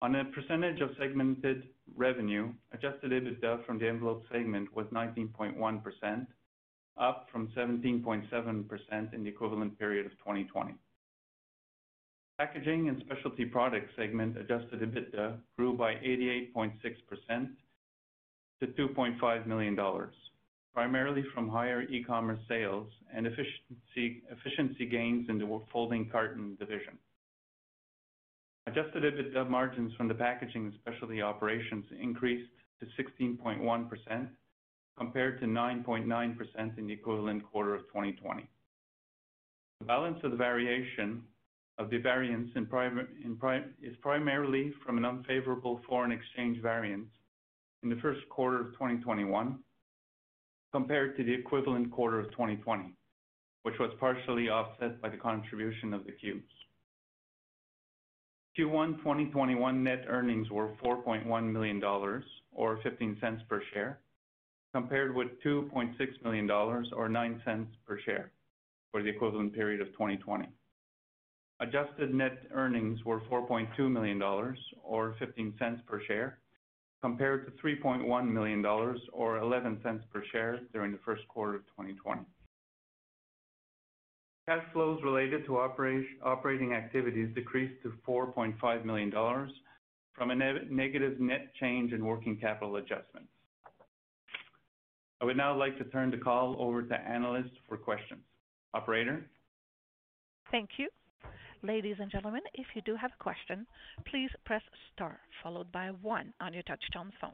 On 0.03 0.13
a 0.15 0.25
percentage 0.25 0.81
of 0.81 0.89
segmented 0.99 1.69
revenue, 1.95 2.51
adjusted 2.73 3.11
EBITDA 3.13 3.65
from 3.65 3.79
the 3.79 3.87
envelope 3.87 4.25
segment 4.29 4.67
was 4.75 4.85
19.1%, 4.87 6.27
up 6.97 7.29
from 7.31 7.47
17.7% 7.55 9.13
in 9.13 9.23
the 9.23 9.29
equivalent 9.29 9.79
period 9.79 10.05
of 10.05 10.11
2020. 10.17 10.73
Packaging 12.37 12.89
and 12.89 13.01
Specialty 13.05 13.45
Products 13.45 13.93
segment 13.95 14.37
adjusted 14.37 14.81
EBITDA 14.81 15.37
grew 15.57 15.71
by 15.77 15.93
88.6% 15.93 16.73
to 18.59 18.67
$2.5 18.67 19.47
million, 19.47 19.79
primarily 20.73 21.23
from 21.33 21.47
higher 21.47 21.83
e-commerce 21.83 22.41
sales 22.49 22.89
and 23.15 23.25
efficiency 23.25 24.85
gains 24.85 25.29
in 25.29 25.37
the 25.37 25.61
folding 25.71 26.09
carton 26.09 26.57
division. 26.59 26.97
Adjusted 28.65 29.03
EBITDA 29.03 29.49
margins 29.49 29.93
from 29.95 30.07
the 30.07 30.13
packaging 30.13 30.65
and 30.65 30.73
specialty 30.75 31.21
operations 31.21 31.85
increased 31.99 32.49
to 32.79 32.85
16.1%, 33.21 34.27
compared 34.97 35.39
to 35.39 35.45
9.9% 35.45 36.77
in 36.77 36.87
the 36.87 36.93
equivalent 36.93 37.43
quarter 37.51 37.75
of 37.75 37.81
2020. 37.87 38.47
The 39.79 39.85
balance 39.85 40.19
of 40.23 40.31
the 40.31 40.37
variation 40.37 41.23
of 41.77 41.89
the 41.89 41.97
variance 41.97 42.51
is 42.55 43.95
primarily 44.01 44.73
from 44.85 44.97
an 44.97 45.05
unfavorable 45.05 45.81
foreign 45.87 46.11
exchange 46.11 46.61
variance 46.61 47.09
in 47.81 47.89
the 47.89 47.97
first 47.97 48.21
quarter 48.29 48.61
of 48.61 48.73
2021 48.73 49.59
compared 50.71 51.17
to 51.17 51.23
the 51.23 51.33
equivalent 51.33 51.91
quarter 51.91 52.19
of 52.19 52.31
2020, 52.31 52.93
which 53.63 53.77
was 53.79 53.91
partially 53.99 54.49
offset 54.49 55.01
by 55.01 55.09
the 55.09 55.17
contribution 55.17 55.93
of 55.93 56.05
the 56.05 56.11
CEWS. 56.23 56.43
Q1 58.57 58.97
2021 58.99 59.83
net 59.83 60.05
earnings 60.07 60.51
were 60.51 60.69
$4.1 60.83 61.51
million, 61.51 61.83
or 61.83 62.77
$0.15 62.77 63.47
per 63.47 63.63
share, 63.73 63.99
compared 64.73 65.15
with 65.15 65.27
$2.6 65.43 65.95
million 66.23 66.49
or 66.51 66.83
$0.09 66.83 67.67
per 67.87 67.99
share 68.01 68.31
for 68.91 69.01
the 69.01 69.09
equivalent 69.09 69.53
period 69.53 69.81
of 69.81 69.87
2020. 69.93 70.47
Adjusted 71.61 72.13
net 72.13 72.43
earnings 72.51 73.03
were 73.03 73.21
$4.2 73.21 73.91
million 73.91 74.21
or 74.21 74.55
$0.15 75.19 75.85
per 75.87 76.01
share, 76.03 76.37
compared 77.01 77.45
to 77.45 77.63
$3.1 77.63 78.31
million 78.31 78.63
or 78.63 78.95
$0.11 79.39 79.99
per 80.11 80.23
share 80.31 80.59
during 80.71 80.91
the 80.91 80.99
first 81.03 81.27
quarter 81.27 81.55
of 81.55 81.61
2020. 81.67 82.21
Cash 84.45 84.63
flows 84.73 84.99
related 85.03 85.45
to 85.45 85.57
operating 85.57 86.73
activities 86.73 87.33
decreased 87.33 87.81
to 87.83 87.93
$4.5 88.07 88.85
million 88.85 89.11
from 90.13 90.31
a 90.31 90.35
negative 90.35 91.19
net 91.19 91.53
change 91.59 91.93
in 91.93 92.05
working 92.05 92.37
capital 92.37 92.75
adjustments. 92.75 93.29
I 95.21 95.25
would 95.25 95.37
now 95.37 95.57
like 95.57 95.77
to 95.77 95.85
turn 95.85 96.11
the 96.11 96.17
call 96.17 96.57
over 96.59 96.83
to 96.83 96.93
analysts 96.93 97.55
for 97.69 97.77
questions. 97.77 98.19
Operator? 98.73 99.25
Thank 100.51 100.71
you. 100.77 100.89
Ladies 101.61 101.95
and 101.99 102.11
gentlemen, 102.11 102.41
if 102.55 102.65
you 102.75 102.81
do 102.81 102.97
have 102.97 103.11
a 103.17 103.23
question, 103.23 103.65
please 104.11 104.29
press 104.45 104.61
star 104.93 105.21
followed 105.41 105.71
by 105.71 105.87
one 106.01 106.33
on 106.41 106.53
your 106.53 106.63
touch-tone 106.63 107.13
phone. 107.21 107.31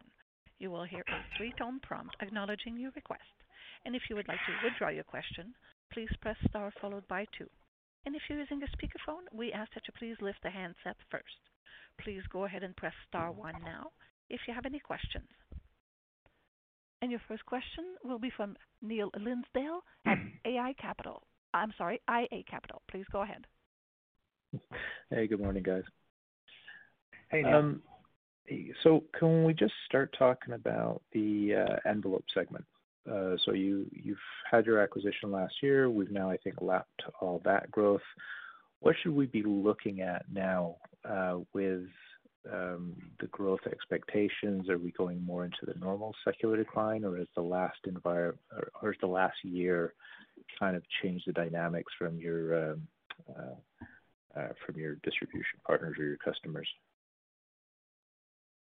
You 0.59 0.69
will 0.69 0.83
hear 0.83 1.03
a 1.07 1.37
three-tone 1.37 1.79
prompt 1.81 2.15
acknowledging 2.21 2.77
your 2.77 2.91
request. 2.95 3.23
And 3.85 3.95
if 3.95 4.03
you 4.09 4.15
would 4.15 4.27
like 4.27 4.37
to 4.45 4.67
withdraw 4.67 4.89
your 4.89 5.05
question, 5.05 5.55
please 5.93 6.09
press 6.21 6.37
star 6.49 6.71
followed 6.81 7.07
by 7.07 7.25
two. 7.37 7.49
If 8.05 8.23
you're 8.27 8.39
using 8.39 8.61
a 8.63 8.67
speakerphone, 8.75 9.31
we 9.31 9.53
ask 9.53 9.71
that 9.73 9.83
you 9.87 9.93
please 9.97 10.17
lift 10.19 10.39
the 10.43 10.49
handset 10.49 10.97
first. 11.11 11.37
Please 12.03 12.21
go 12.31 12.45
ahead 12.45 12.63
and 12.63 12.75
press 12.75 12.93
star 13.07 13.31
one 13.31 13.55
now 13.63 13.91
if 14.29 14.41
you 14.47 14.53
have 14.53 14.65
any 14.65 14.79
questions. 14.79 15.27
And 17.01 17.11
your 17.11 17.21
first 17.27 17.45
question 17.45 17.85
will 18.03 18.19
be 18.19 18.31
from 18.35 18.55
Neil 18.81 19.11
Linsdell 19.11 19.79
at 20.05 20.17
iA 20.45 20.73
Capital. 20.81 21.23
I'm 21.53 21.73
sorry, 21.77 22.01
iA 22.09 22.43
Capital. 22.49 22.81
Please 22.89 23.05
go 23.11 23.21
ahead. 23.21 23.45
Hey, 25.09 25.27
good 25.27 25.39
morning, 25.39 25.63
guys. 25.63 25.83
Hey, 27.29 27.43
Neil. 27.43 27.55
Um, 27.55 27.81
so, 28.83 29.03
can 29.17 29.43
we 29.43 29.53
just 29.53 29.73
start 29.85 30.13
talking 30.17 30.55
about 30.55 31.03
the 31.13 31.65
uh, 31.67 31.89
envelope 31.89 32.25
segment? 32.33 32.65
Uh, 33.09 33.35
so 33.45 33.53
you've 33.53 34.17
had 34.49 34.65
your 34.65 34.79
acquisition 34.79 35.31
last 35.31 35.53
year. 35.61 35.89
We've 35.89 36.11
now, 36.11 36.29
I 36.29 36.37
think, 36.37 36.61
lapped 36.61 37.01
all 37.21 37.41
that 37.45 37.69
growth. 37.71 38.01
What 38.79 38.95
should 39.01 39.13
we 39.13 39.25
be 39.25 39.43
looking 39.43 40.01
at 40.01 40.25
now 40.31 40.77
uh, 41.07 41.39
with 41.53 41.83
um, 42.51 42.95
the 43.19 43.27
growth 43.27 43.59
expectations? 43.69 44.69
Are 44.69 44.77
we 44.77 44.91
going 44.91 45.23
more 45.23 45.45
into 45.45 45.65
the 45.65 45.77
normal 45.79 46.15
secular 46.23 46.57
decline, 46.57 47.03
or 47.03 47.17
has 47.17 47.27
the 47.35 47.41
last 47.41 47.77
year 49.43 49.93
kind 50.57 50.75
of 50.75 50.83
changed 51.01 51.25
the 51.27 51.33
dynamics 51.33 51.91
from 51.97 52.17
your 52.17 52.71
um, 52.71 52.81
uh, 54.35 54.47
from 54.65 54.77
your 54.77 54.95
distribution 55.03 55.59
partners 55.65 55.97
or 55.99 56.05
your 56.05 56.17
customers? 56.17 56.67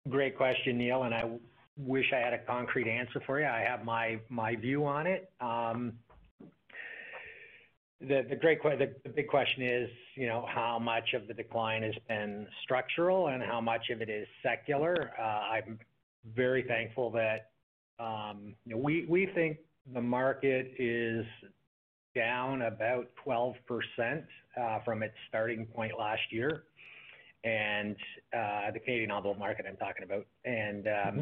Great 0.08 0.36
question, 0.36 0.78
Neil. 0.78 1.02
I 1.02 1.24
wish 1.76 2.06
I 2.12 2.18
had 2.18 2.32
a 2.32 2.38
concrete 2.38 2.88
answer 2.88 3.20
for 3.26 3.40
you. 3.40 3.46
I 3.46 3.60
have 3.60 3.84
my 3.84 4.56
view 4.56 4.86
on 4.86 5.06
it. 5.06 5.30
Um, 5.40 5.92
the 8.00 8.38
big 9.14 9.28
question 9.28 9.62
is, 9.62 9.88
you 10.14 10.26
know, 10.26 10.46
how 10.48 10.78
much 10.78 11.14
of 11.14 11.26
the 11.28 11.34
decline 11.34 11.82
has 11.82 11.94
been 12.08 12.46
structural 12.62 13.28
and 13.28 13.42
how 13.42 13.60
much 13.60 13.90
of 13.90 14.02
it 14.02 14.10
is 14.10 14.26
secular? 14.42 15.12
Uh, 15.18 15.22
I'm 15.22 15.78
very 16.34 16.62
thankful 16.62 17.10
that 17.12 17.50
um, 17.98 18.54
we 18.66 19.30
think 19.34 19.58
the 19.94 20.00
market 20.00 20.74
is 20.78 21.24
down 22.14 22.62
about 22.62 23.08
12% 23.26 23.54
uh, 24.60 24.78
from 24.84 25.02
its 25.02 25.14
starting 25.28 25.66
point 25.66 25.92
last 25.98 26.22
year, 26.30 26.64
and 27.44 27.94
uh 28.36 28.70
the 28.72 28.80
Canadian 28.80 29.12
envelope 29.12 29.38
market 29.38 29.66
I'm 29.68 29.76
talking 29.76 30.02
about. 30.02 30.26
Um, 30.46 30.52
mm-hmm. 30.84 31.20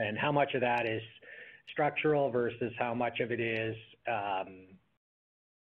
And 0.00 0.18
how 0.18 0.32
much 0.32 0.54
of 0.54 0.60
that 0.60 0.86
is 0.86 1.02
structural 1.72 2.30
versus 2.30 2.72
how 2.78 2.94
much 2.94 3.20
of 3.20 3.30
it 3.32 3.40
is 3.40 3.76
um, 4.08 4.66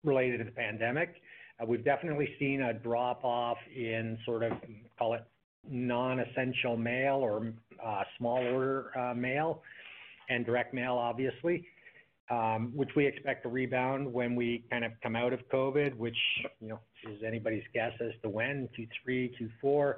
related 0.04 0.40
to 0.40 0.44
the 0.44 0.52
pandemic. 0.52 1.16
Uh, 1.62 1.66
we've 1.66 1.86
definitely 1.86 2.30
seen 2.40 2.62
a 2.62 2.74
drop-off 2.74 3.58
in 3.76 4.18
sort 4.26 4.44
of, 4.44 4.54
call 4.98 5.14
it 5.14 5.24
non-essential 5.70 6.76
mail 6.76 7.18
or 7.18 7.54
uh, 7.84 8.04
small 8.18 8.38
order 8.38 8.98
uh, 8.98 9.14
mail 9.14 9.62
and 10.30 10.46
direct 10.46 10.74
mail, 10.74 10.94
obviously, 10.94 11.66
um, 12.30 12.72
which 12.76 12.90
we 12.96 13.06
expect 13.06 13.44
to 13.44 13.50
rebound 13.50 14.12
when 14.12 14.36
we 14.36 14.64
kind 14.72 14.86
of 14.86 14.92
come 15.04 15.16
out 15.16 15.34
of 15.34 15.40
COVID, 15.54 15.96
which, 15.98 16.18
you 16.60 16.70
know, 16.70 16.80
is 17.10 17.22
anybody's 17.26 17.64
guess 17.74 17.92
as 18.00 18.12
to 18.24 18.30
when, 18.30 18.70
Q3, 19.08 19.32
Q4. 19.64 19.96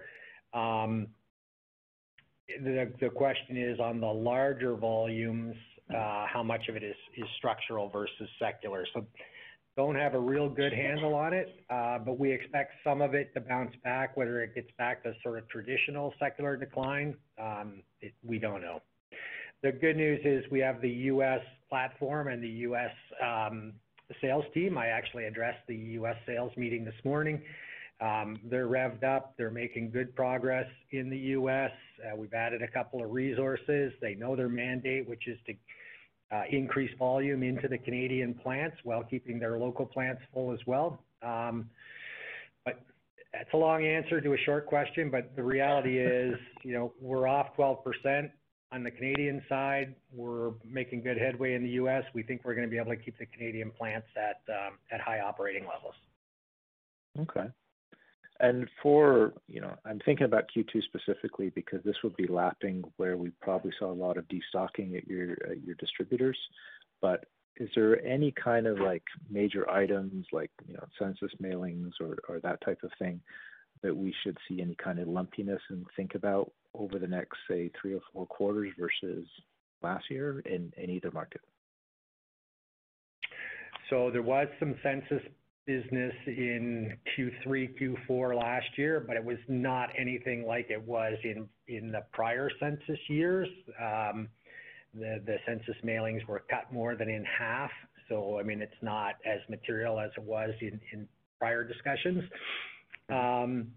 The 2.47 3.09
question 3.15 3.57
is 3.57 3.79
on 3.79 4.00
the 4.00 4.07
larger 4.07 4.75
volumes, 4.75 5.55
uh, 5.89 6.25
how 6.27 6.43
much 6.43 6.67
of 6.67 6.75
it 6.75 6.83
is 6.83 6.95
structural 7.38 7.89
versus 7.89 8.29
secular. 8.39 8.85
So 8.93 9.05
don't 9.75 9.95
have 9.95 10.13
a 10.13 10.19
real 10.19 10.50
good 10.50 10.71
handle 10.71 11.15
on 11.15 11.33
it, 11.33 11.55
uh, 11.69 11.97
but 12.00 12.19
we 12.19 12.31
expect 12.31 12.73
some 12.83 13.01
of 13.01 13.15
it 13.15 13.33
to 13.33 13.41
bounce 13.41 13.73
back. 13.83 14.15
Whether 14.15 14.41
it 14.43 14.53
gets 14.53 14.69
back 14.77 15.03
to 15.03 15.13
sort 15.23 15.39
of 15.39 15.50
traditional 15.50 16.13
secular 16.19 16.55
decline, 16.55 17.15
um, 17.41 17.81
we 18.23 18.38
don't 18.38 18.62
know. 18.62 18.81
The 19.63 19.71
good 19.71 19.95
news 19.95 20.19
is 20.25 20.43
we 20.51 20.59
have 20.59 20.81
the 20.81 20.89
U.S. 20.89 21.39
platform 21.69 22.27
and 22.27 22.43
the 22.43 22.50
U.S. 22.50 22.91
Um, 23.25 23.73
sales 24.21 24.45
team. 24.53 24.77
I 24.77 24.88
actually 24.88 25.25
addressed 25.25 25.65
the 25.67 25.75
U.S. 25.75 26.17
sales 26.27 26.51
meeting 26.55 26.85
this 26.85 26.93
morning. 27.03 27.41
Um, 28.03 28.38
they're 28.50 28.67
revved 28.67 29.03
up. 29.03 29.33
They're 29.38 29.50
making 29.50 29.91
good 29.91 30.13
progress 30.13 30.67
in 30.91 31.10
the 31.10 31.17
U.S. 31.17 31.72
Uh, 32.03 32.17
we've 32.17 32.33
added 32.33 32.62
a 32.62 32.67
couple 32.67 33.01
of 33.01 33.12
resources. 33.12 33.93
They 34.01 34.13
know 34.13 34.36
their 34.36 34.50
mandate, 34.50 35.07
which 35.07 35.27
is 35.27 35.38
to 35.45 35.53
uh, 36.36 36.43
increase 36.51 36.91
volume 37.00 37.43
into 37.43 37.67
the 37.67 37.77
Canadian 37.77 38.33
plants 38.33 38.75
while 38.83 39.03
keeping 39.03 39.39
their 39.39 39.57
local 39.57 39.86
plants 39.86 40.22
full 40.33 40.51
as 40.51 40.60
well. 40.65 41.00
Um 41.22 41.69
but 42.65 42.81
that's 43.31 43.53
a 43.53 43.57
long 43.57 43.86
answer 43.86 44.19
to 44.19 44.33
a 44.33 44.38
short 44.45 44.65
question, 44.65 45.10
but 45.10 45.36
the 45.36 45.43
reality 45.43 46.00
is, 46.00 46.36
you 46.63 46.74
know, 46.74 46.93
we're 47.00 47.27
off 47.27 47.55
12% 47.57 48.29
on 48.72 48.83
the 48.83 48.91
Canadian 48.91 49.43
side. 49.48 49.95
We're 50.13 50.51
making 50.65 51.03
good 51.03 51.17
headway 51.17 51.53
in 51.53 51.63
the 51.63 51.69
U.S. 51.72 52.03
We 52.13 52.24
think 52.24 52.41
we're 52.43 52.55
gonna 52.55 52.67
be 52.67 52.77
able 52.77 52.91
to 52.91 52.98
keep 52.98 53.17
the 53.17 53.27
Canadian 53.27 53.72
plants 53.72 54.07
at 54.17 54.41
um, 54.51 54.77
high 55.01 55.19
operating 55.19 55.63
levels. 55.63 55.95
Okay. 57.19 57.50
And 58.43 58.69
for, 58.81 59.31
you 59.47 59.62
know, 59.62 59.73
I'm 59.85 60.01
thinking 60.03 60.25
about 60.25 60.50
Q2 60.53 60.83
specifically 60.83 61.50
because 61.51 61.79
this 61.85 61.95
would 62.03 62.15
be 62.17 62.27
lapping 62.27 62.83
where 62.97 63.15
we 63.15 63.31
probably 63.41 63.71
saw 63.79 63.89
a 63.89 63.93
lot 63.93 64.17
of 64.17 64.25
destocking 64.25 64.97
at 64.97 65.07
your 65.07 65.38
your 65.55 65.75
distributors. 65.79 66.38
But 67.01 67.23
is 67.55 67.69
there 67.73 68.05
any 68.05 68.33
kind 68.33 68.67
of 68.67 68.79
like 68.79 69.03
major 69.29 69.69
items 69.71 70.25
like, 70.33 70.51
you 70.67 70.73
know, 70.73 70.83
census 71.00 71.31
mailings 71.41 71.91
or 72.01 72.17
or 72.27 72.41
that 72.41 72.59
type 72.65 72.79
of 72.83 72.91
thing 73.00 73.21
that 73.81 73.95
we 73.95 74.13
should 74.23 74.38
see 74.50 74.62
any 74.62 74.75
kind 74.75 75.00
of 75.00 75.07
lumpiness 75.07 75.62
and 75.69 75.85
think 75.95 76.13
about 76.13 76.51
over 76.73 77.00
the 77.00 77.07
next, 77.07 77.38
say, 77.50 77.71
three 77.81 77.93
or 77.93 78.01
four 78.12 78.25
quarters 78.25 78.73
versus 78.77 79.25
last 79.81 80.03
year 80.12 80.39
in 80.39 80.73
either 80.77 81.12
market? 81.12 81.41
So 83.89 84.12
there 84.12 84.21
was 84.21 84.50
some 84.59 84.75
census 84.83 85.23
business 85.65 86.13
in 86.27 86.98
Q3, 87.17 87.98
Q4 88.10 88.38
last 88.38 88.65
year, 88.77 89.03
but 89.05 89.15
it 89.15 89.24
was 89.24 89.38
not 89.48 89.89
anything 89.98 90.46
like 90.46 90.67
it 90.70 90.82
was 90.82 91.13
in 91.24 91.91
the 91.91 92.03
prior 92.12 92.50
census 92.60 93.00
years. 93.08 93.48
Um, 93.82 94.29
the 94.93 95.38
census 95.48 95.75
mailings 95.84 96.25
were 96.27 96.43
cut 96.50 96.72
more 96.72 96.96
than 96.96 97.10
in 97.10 97.25
half. 97.25 97.72
So 98.10 98.39
I 98.39 98.43
mean, 98.43 98.62
it's 98.62 98.74
not 98.82 99.15
as 99.25 99.39
material 99.50 100.00
as 100.00 100.12
it 100.17 100.24
was 100.24 100.51
in 100.62 101.08
prior 101.39 101.63
discussions. 101.63 102.24
Um, 103.10 103.72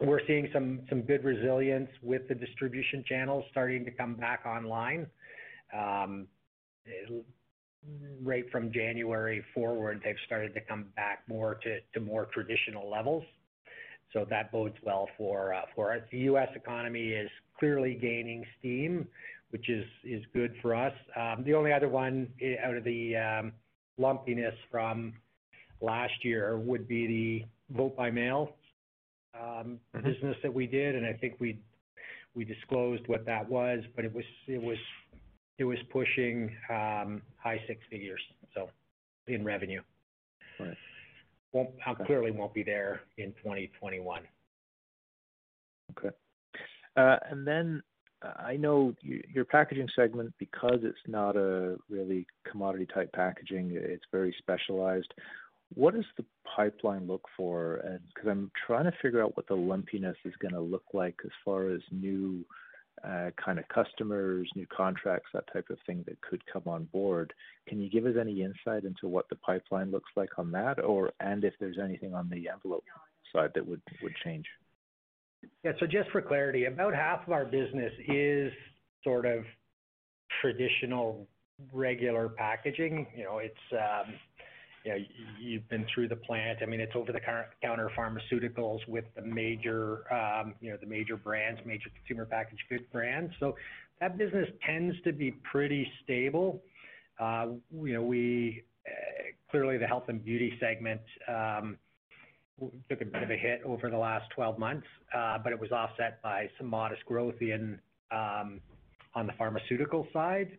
we're 0.00 0.20
seeing 0.26 0.48
some 0.52 1.02
good 1.02 1.24
resilience 1.24 1.90
with 2.02 2.26
the 2.28 2.34
distribution 2.34 3.04
channels 3.06 3.44
starting 3.50 3.84
to 3.84 3.90
come 3.90 4.14
back 4.14 4.44
online. 4.46 5.06
Um, 5.76 6.26
Right 8.22 8.44
from 8.50 8.70
January 8.72 9.42
forward, 9.54 10.02
they've 10.04 10.14
started 10.26 10.52
to 10.54 10.60
come 10.60 10.86
back 10.96 11.22
more 11.28 11.58
to 11.94 12.00
more 12.00 12.26
traditional 12.26 12.90
levels. 12.90 13.24
So 14.12 14.26
that 14.28 14.50
bodes 14.52 14.74
well 14.82 15.08
for 15.16 15.54
uh, 15.54 15.60
us. 15.60 16.02
The 16.10 16.18
U.S. 16.18 16.48
economy 16.54 17.10
is 17.10 17.30
clearly 17.58 17.94
gaining 17.94 18.44
steam, 18.58 19.06
which 19.50 19.68
is 19.68 20.24
good 20.34 20.54
for 20.60 20.74
us. 20.74 20.92
Um, 21.16 21.44
the 21.44 21.54
only 21.54 21.72
other 21.72 21.88
one 21.88 22.28
eh, 22.42 22.56
out 22.62 22.76
of 22.76 22.84
the 22.84 23.16
um, 23.16 23.52
lumpiness 23.98 24.54
from 24.70 25.14
last 25.80 26.24
year 26.24 26.58
would 26.58 26.88
be 26.88 27.06
the 27.68 27.76
vote 27.76 27.96
by 27.96 28.10
mail 28.10 28.54
um, 29.34 29.78
mm-hmm. 29.94 30.06
business 30.06 30.36
that 30.42 30.52
we 30.52 30.66
did, 30.66 30.96
and 30.96 31.06
I 31.06 31.12
think 31.12 31.36
we 31.38 31.58
disclosed 32.44 33.06
what 33.06 33.24
that 33.26 33.48
was, 33.48 33.80
but 33.94 34.04
it 34.04 34.12
was 34.12 34.24
pushing 35.90 36.50
um, 36.70 37.22
high 37.36 37.60
six 37.66 37.80
figures, 37.90 38.20
so 38.54 38.68
in 39.26 39.44
revenue. 39.44 39.82
Right. 40.58 40.76
Clearly 42.06 42.30
won't 42.30 42.54
be 42.54 42.62
there 42.62 43.00
in 43.18 43.32
2021. 43.32 44.22
Okay. 45.98 46.14
Uh, 46.96 47.16
and 47.30 47.46
then, 47.46 47.82
uh, 48.22 48.32
I 48.38 48.56
know 48.56 48.94
your 49.02 49.44
packaging 49.44 49.88
segment, 49.94 50.32
because 50.38 50.80
it's 50.82 50.98
not 51.06 51.36
a 51.36 51.76
really 51.88 52.26
commodity 52.50 52.86
type 52.86 53.12
packaging, 53.12 53.72
it's 53.74 54.04
very 54.12 54.34
specialized. 54.38 55.12
What 55.74 55.94
does 55.94 56.06
the 56.16 56.24
pipeline 56.44 57.06
look 57.06 57.26
for? 57.36 57.76
And 57.76 58.00
because 58.12 58.28
I'm 58.28 58.50
trying 58.66 58.84
to 58.84 58.94
figure 59.02 59.22
out 59.22 59.36
what 59.36 59.46
the 59.46 59.54
lumpiness 59.54 60.16
is 60.24 60.34
gonna 60.40 60.60
look 60.60 60.84
like 60.92 61.16
as 61.24 61.30
far 61.44 61.70
as 61.70 61.80
new 61.90 62.44
Uh, 63.02 63.30
kind 63.42 63.58
of 63.58 63.66
customers, 63.68 64.46
new 64.54 64.66
contracts, 64.66 65.30
that 65.32 65.50
type 65.50 65.70
of 65.70 65.78
thing 65.86 66.04
that 66.06 66.20
could 66.20 66.42
come 66.52 66.64
on 66.66 66.84
board. 66.92 67.32
Can 67.66 67.80
you 67.80 67.88
give 67.88 68.04
us 68.04 68.12
any 68.20 68.42
insight 68.42 68.84
into 68.84 69.08
what 69.08 69.26
the 69.30 69.36
pipeline 69.36 69.90
looks 69.90 70.10
like 70.16 70.38
on 70.38 70.52
that 70.52 70.84
or 70.84 71.10
and 71.18 71.42
if 71.42 71.54
there's 71.58 71.78
anything 71.82 72.12
on 72.14 72.28
the 72.28 72.50
envelope 72.50 72.84
side 73.32 73.52
that 73.54 73.66
would 73.66 73.80
change? 74.22 74.44
Yeah. 75.64 75.72
So 75.80 75.86
just 75.86 76.10
for 76.10 76.20
clarity, 76.20 76.66
about 76.66 76.94
half 76.94 77.26
of 77.26 77.32
our 77.32 77.46
business 77.46 77.92
is 78.06 78.52
sort 79.02 79.24
of 79.24 79.44
traditional, 80.42 81.26
regular 81.72 82.28
packaging. 82.28 83.06
You 83.16 83.24
know, 83.24 83.38
it's, 83.38 83.54
um, 83.72 84.14
you 84.84 84.90
know, 84.92 84.98
you've 85.38 85.68
been 85.68 85.86
through 85.94 86.08
the 86.08 86.16
plant. 86.16 86.60
I 86.62 86.66
mean, 86.66 86.80
it's 86.80 86.92
over-the-counter 86.94 87.90
pharmaceuticals 87.96 88.78
with 88.88 89.04
the 89.14 89.22
major, 89.22 90.12
um, 90.12 90.54
you 90.60 90.70
know, 90.70 90.78
the 90.80 90.86
major 90.86 91.16
brands, 91.16 91.60
major 91.66 91.90
consumer 91.94 92.24
packaged 92.24 92.62
goods 92.68 92.84
brands. 92.90 93.32
So 93.40 93.56
that 94.00 94.16
business 94.16 94.48
tends 94.66 94.96
to 95.02 95.12
be 95.12 95.32
pretty 95.50 95.90
stable. 96.02 96.62
Uh, 97.18 97.48
you 97.82 97.92
know, 97.92 98.02
we 98.02 98.62
uh, 98.86 98.90
clearly 99.50 99.76
the 99.76 99.86
health 99.86 100.04
and 100.08 100.24
beauty 100.24 100.56
segment 100.58 101.02
um, 101.28 101.76
took 102.88 103.02
a 103.02 103.04
bit 103.04 103.22
of 103.22 103.30
a 103.30 103.36
hit 103.36 103.62
over 103.64 103.90
the 103.90 103.98
last 103.98 104.30
12 104.34 104.58
months, 104.58 104.86
uh, 105.14 105.38
but 105.42 105.52
it 105.52 105.60
was 105.60 105.70
offset 105.72 106.22
by 106.22 106.48
some 106.56 106.66
modest 106.66 107.04
growth 107.04 107.40
in 107.40 107.78
um, 108.10 108.60
on 109.14 109.26
the 109.26 109.32
pharmaceutical 109.38 110.06
side. 110.12 110.56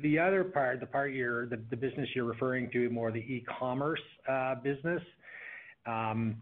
The 0.00 0.18
other 0.18 0.44
part, 0.44 0.80
the 0.80 0.86
part 0.86 1.12
you're, 1.12 1.46
the, 1.46 1.56
business 1.56 2.08
you're 2.14 2.24
referring 2.24 2.70
to, 2.70 2.88
more 2.88 3.10
the 3.10 3.18
e-commerce 3.18 4.00
uh, 4.28 4.54
business, 4.56 5.02
um, 5.86 6.40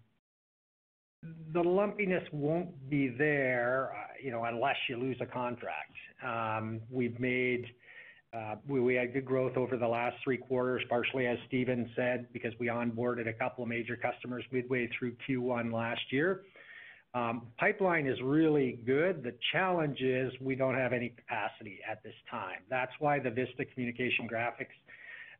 the 1.52 1.60
lumpiness 1.60 2.22
won't 2.32 2.88
be 2.88 3.08
there, 3.08 3.92
uh, 3.92 4.12
you 4.22 4.30
know, 4.30 4.44
unless 4.44 4.76
you 4.88 4.96
lose 4.96 5.16
a 5.20 5.26
contract. 5.26 5.92
Um, 6.24 6.80
we've 6.90 7.18
made, 7.18 7.66
uh, 8.32 8.56
we 8.68 8.94
had 8.94 9.12
good 9.12 9.24
growth 9.24 9.56
over 9.56 9.76
the 9.76 9.88
last 9.88 10.16
three 10.22 10.36
quarters, 10.36 10.82
partially, 10.88 11.26
as 11.26 11.38
Stephen 11.48 11.90
said, 11.96 12.26
because 12.32 12.52
we 12.58 12.68
onboarded 12.68 13.28
a 13.28 13.32
couple 13.32 13.64
of 13.64 13.68
major 13.68 13.96
customers 13.96 14.44
midway 14.52 14.88
through 14.98 15.14
Q1 15.28 15.72
last 15.72 16.00
year. 16.10 16.42
Um, 17.12 17.48
pipeline 17.58 18.06
is 18.06 18.16
really 18.22 18.78
good. 18.86 19.24
The 19.24 19.34
challenge 19.52 20.00
is 20.00 20.32
we 20.40 20.54
don't 20.54 20.76
have 20.76 20.92
any 20.92 21.08
capacity 21.08 21.80
at 21.88 22.02
this 22.04 22.14
time. 22.30 22.58
That's 22.68 22.92
why 23.00 23.18
the 23.18 23.30
Vista 23.30 23.64
Communication 23.64 24.28
Graphics 24.32 24.66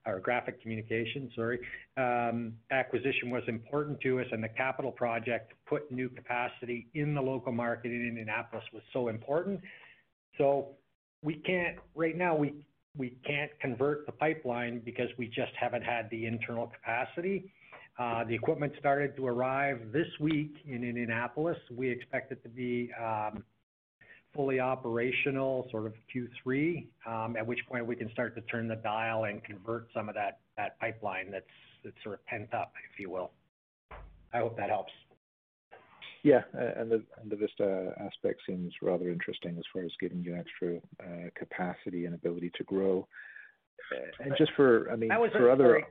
or 0.06 0.18
Graphic 0.18 0.60
Communications, 0.62 1.30
sorry, 1.36 1.60
um, 1.96 2.54
acquisition 2.72 3.30
was 3.30 3.42
important 3.46 4.00
to 4.00 4.18
us, 4.20 4.26
and 4.32 4.42
the 4.42 4.48
capital 4.48 4.90
project 4.90 5.50
to 5.50 5.56
put 5.68 5.92
new 5.92 6.08
capacity 6.08 6.88
in 6.94 7.14
the 7.14 7.20
local 7.20 7.52
market 7.52 7.92
in 7.92 8.08
Indianapolis 8.08 8.64
was 8.72 8.82
so 8.92 9.08
important. 9.08 9.60
So 10.38 10.70
we 11.22 11.34
can't 11.34 11.76
right 11.94 12.16
now, 12.16 12.34
we 12.34 12.64
can't 13.24 13.50
convert 13.60 14.06
the 14.06 14.12
pipeline 14.12 14.80
because 14.84 15.08
we 15.18 15.26
just 15.26 15.52
haven't 15.58 15.82
had 15.82 16.08
the 16.10 16.26
internal 16.26 16.66
capacity. 16.66 17.52
Uh, 18.00 18.24
the 18.24 18.34
equipment 18.34 18.72
started 18.78 19.14
to 19.14 19.26
arrive 19.26 19.78
this 19.92 20.06
week 20.20 20.54
in 20.66 20.82
Indianapolis. 20.82 21.58
We 21.70 21.90
expect 21.90 22.32
it 22.32 22.42
to 22.42 22.48
be 22.48 22.90
um, 22.98 23.44
fully 24.34 24.58
operational 24.58 25.68
sort 25.70 25.84
of 25.84 25.92
Q3, 26.14 26.86
um, 27.06 27.36
at 27.36 27.46
which 27.46 27.58
point 27.68 27.84
we 27.84 27.94
can 27.94 28.10
start 28.12 28.34
to 28.36 28.40
turn 28.42 28.68
the 28.68 28.76
dial 28.76 29.24
and 29.24 29.44
convert 29.44 29.88
some 29.92 30.08
of 30.08 30.14
that 30.14 30.38
pipeline 30.80 31.30
that's 31.30 31.44
sort 32.02 32.14
of 32.14 32.24
pent 32.24 32.54
up, 32.54 32.72
if 32.90 32.98
you 32.98 33.10
will. 33.10 33.32
I 34.32 34.38
hope 34.38 34.56
that 34.56 34.70
helps. 34.70 34.92
Yeah, 36.22 36.40
and 36.54 36.90
the 36.90 37.02
and 37.20 37.30
the 37.30 37.36
Vista 37.36 37.92
aspect 37.98 38.40
seems 38.46 38.72
rather 38.80 39.10
interesting 39.10 39.56
as 39.58 39.64
far 39.72 39.82
as 39.82 39.90
giving 40.00 40.22
you 40.22 40.36
extra 40.36 40.76
uh, 41.02 41.28
capacity 41.34 42.06
and 42.06 42.14
ability 42.14 42.50
to 42.56 42.64
grow. 42.64 43.06
Uh, 43.92 44.24
and 44.24 44.34
just 44.38 44.52
for, 44.56 44.90
I 44.90 44.96
mean, 44.96 45.10
for 45.32 45.50
other. 45.50 45.82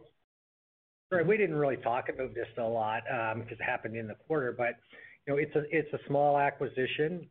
Sorry, 1.09 1.23
we 1.23 1.37
didn't 1.37 1.55
really 1.55 1.77
talk 1.77 2.09
about 2.09 2.35
Vista 2.35 2.61
a 2.61 2.63
lot 2.63 3.01
because 3.03 3.35
um, 3.35 3.47
it 3.49 3.61
happened 3.61 3.95
in 3.95 4.07
the 4.07 4.13
quarter, 4.27 4.53
but 4.55 4.75
you 5.25 5.33
know, 5.33 5.39
it's 5.39 5.93
a 5.93 5.97
small 6.07 6.37
acquisition. 6.37 7.27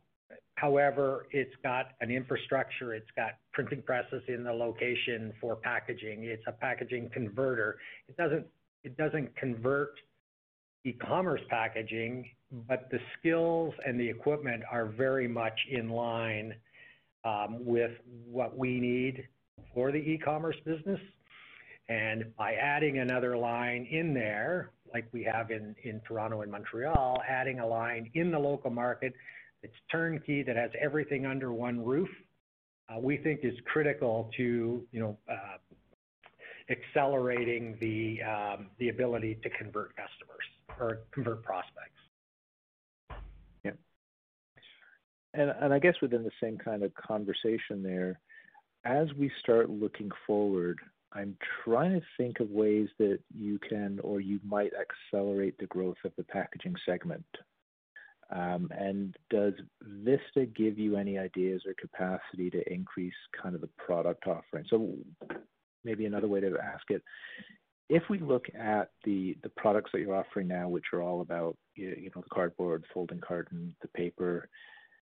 However, 0.55 1.27
it's 1.31 1.55
got 1.63 1.91
an 2.01 2.11
infrastructure, 2.11 2.93
it's 2.93 3.09
got 3.15 3.37
printing 3.53 3.81
presses 3.81 4.21
in 4.27 4.43
the 4.43 4.51
location 4.51 5.31
for 5.39 5.55
packaging. 5.55 6.25
It's 6.25 6.43
a 6.47 6.51
packaging 6.51 7.09
converter. 7.13 7.77
It 8.09 8.17
doesn't 8.17 8.45
it 8.83 8.97
doesn't 8.97 9.33
convert 9.37 9.93
e-commerce 10.83 11.41
packaging, 11.49 12.29
but 12.67 12.89
the 12.91 12.99
skills 13.17 13.73
and 13.85 13.99
the 13.99 14.09
equipment 14.09 14.63
are 14.69 14.85
very 14.85 15.27
much 15.27 15.57
in 15.69 15.89
line 15.89 16.53
um, 17.23 17.65
with 17.65 17.91
what 18.29 18.57
we 18.57 18.79
need 18.79 19.27
for 19.73 19.91
the 19.91 19.97
e-commerce 19.97 20.55
business. 20.65 20.99
And 21.89 22.35
by 22.37 22.53
adding 22.53 22.99
another 22.99 23.35
line 23.35 23.87
in 23.89 24.13
there, 24.13 24.69
like 24.93 25.07
we 25.11 25.23
have 25.23 25.49
in, 25.49 25.75
in 25.83 25.99
Toronto 26.07 26.41
and 26.41 26.51
Montreal, 26.51 27.21
adding 27.27 27.59
a 27.59 27.67
line 27.67 28.11
in 28.13 28.29
the 28.31 28.37
local 28.37 28.69
market 28.69 29.13
that's 29.63 29.73
turnkey, 29.91 30.43
that 30.43 30.55
has 30.55 30.69
everything 30.79 31.25
under 31.25 31.51
one 31.51 31.83
roof, 31.83 32.09
uh, 32.89 32.99
we 32.99 33.17
think 33.17 33.39
is 33.43 33.55
critical 33.65 34.29
to, 34.37 34.83
you 34.91 34.99
know, 34.99 35.17
uh, 35.29 35.57
accelerating 36.71 37.75
the, 37.79 38.21
um, 38.21 38.67
the 38.77 38.89
ability 38.89 39.39
to 39.41 39.49
convert 39.49 39.95
customers 39.95 40.45
or 40.79 40.99
convert 41.11 41.41
prospects. 41.41 41.99
Yeah. 43.63 43.71
And, 45.33 45.51
and 45.59 45.73
I 45.73 45.79
guess 45.79 45.95
within 46.03 46.23
the 46.23 46.31
same 46.41 46.59
kind 46.59 46.83
of 46.83 46.93
conversation 46.93 47.81
there, 47.81 48.19
as 48.85 49.07
we 49.17 49.31
start 49.41 49.71
looking 49.71 50.11
forward, 50.27 50.79
I'm 51.13 51.37
trying 51.63 51.99
to 51.99 52.05
think 52.17 52.39
of 52.39 52.49
ways 52.49 52.87
that 52.99 53.19
you 53.35 53.59
can 53.67 53.99
or 54.03 54.19
you 54.19 54.39
might 54.45 54.71
accelerate 54.73 55.57
the 55.57 55.65
growth 55.67 55.97
of 56.05 56.11
the 56.17 56.23
packaging 56.23 56.75
segment. 56.85 57.25
Um, 58.31 58.69
and 58.77 59.15
does 59.31 59.53
Vista 59.81 60.45
give 60.45 60.77
you 60.77 60.97
any 60.97 61.17
ideas 61.17 61.63
or 61.65 61.73
capacity 61.73 62.51
to 62.51 62.71
increase 62.71 63.13
kind 63.41 63.55
of 63.55 63.61
the 63.61 63.69
product 63.77 64.27
offering? 64.27 64.65
So 64.69 64.93
maybe 65.83 66.05
another 66.05 66.27
way 66.27 66.39
to 66.41 66.55
ask 66.61 66.83
it, 66.89 67.01
if 67.89 68.03
we 68.07 68.19
look 68.19 68.45
at 68.53 68.91
the 69.03 69.35
the 69.41 69.49
products 69.49 69.91
that 69.91 70.01
you're 70.01 70.15
offering 70.15 70.47
now, 70.47 70.69
which 70.69 70.85
are 70.93 71.01
all 71.01 71.21
about 71.21 71.57
you 71.75 72.11
know 72.15 72.21
the 72.21 72.29
cardboard, 72.31 72.85
folding 72.93 73.19
carton, 73.19 73.75
the 73.81 73.87
paper, 73.89 74.47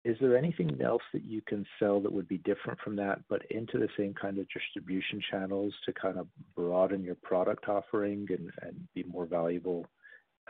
is 0.04 0.16
there 0.20 0.36
anything 0.36 0.80
else 0.82 1.02
that 1.12 1.24
you 1.24 1.40
can 1.42 1.64
sell 1.78 2.00
that 2.00 2.12
would 2.12 2.26
be 2.26 2.38
different 2.38 2.80
from 2.80 2.96
that, 2.96 3.20
but 3.28 3.42
into 3.50 3.78
the 3.78 3.88
same 3.96 4.12
kind 4.14 4.38
of 4.38 4.46
distribution 4.48 5.20
channels 5.30 5.72
to 5.86 5.92
kind 5.92 6.18
of 6.18 6.26
broaden 6.56 7.04
your 7.04 7.14
product 7.16 7.68
offering 7.68 8.26
and, 8.30 8.50
be 8.94 9.04
more 9.04 9.26
valuable 9.26 9.86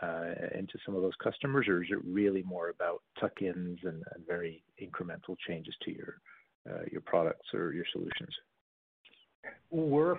uh, 0.02 0.32
into 0.54 0.78
some 0.84 0.96
of 0.96 1.02
those 1.02 1.12
customers, 1.22 1.68
or 1.68 1.82
is 1.82 1.88
it 1.90 1.98
really 2.04 2.42
more 2.42 2.70
about 2.70 3.02
tuck-ins 3.20 3.78
and, 3.84 4.02
very 4.26 4.62
incremental 4.82 5.36
changes 5.46 5.74
to 5.82 5.92
your 5.92 6.16
uh, 6.70 6.82
your 6.90 7.00
products 7.00 7.46
or 7.52 7.72
your 7.72 7.84
solutions? 7.92 8.34
We're 9.70 10.16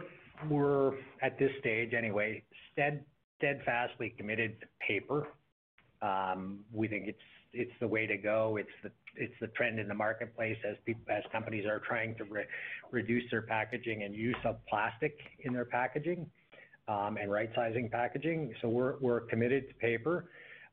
at 1.22 1.40
this 1.40 1.52
stage 1.60 1.94
anyway, 1.94 2.44
stead, 2.72 3.04
steadfastly 3.38 4.14
committed 4.18 4.60
to 4.62 4.68
paper. 4.86 5.28
Um, 6.02 6.60
we 6.74 6.88
think 6.88 7.08
it's 7.08 7.20
it's 7.54 7.72
the 7.80 7.88
way 7.88 8.08
to 8.08 8.18
go. 8.18 8.58
It's 8.58 8.70
the 8.84 8.92
it's 9.16 9.34
the 9.40 9.48
trend 9.48 9.80
in 9.80 9.88
the 9.88 9.94
marketplace 9.94 10.58
as 10.66 11.24
companies 11.32 11.66
are 11.66 11.80
trying 11.80 12.16
to 12.16 12.24
re- 12.26 12.46
reduce 12.92 13.24
their 13.32 13.42
packaging 13.42 14.04
and 14.04 14.14
use 14.14 14.36
of 14.46 14.58
plastic 14.68 15.18
in 15.42 15.54
their 15.54 15.66
packaging 15.66 16.26
um, 16.88 17.18
and 17.22 17.32
right 17.32 17.50
sizing 17.56 17.90
packaging. 17.90 18.54
So 18.62 18.70
we're 18.70 19.22
committed 19.22 19.70
to 19.70 19.76
paper. 19.76 20.26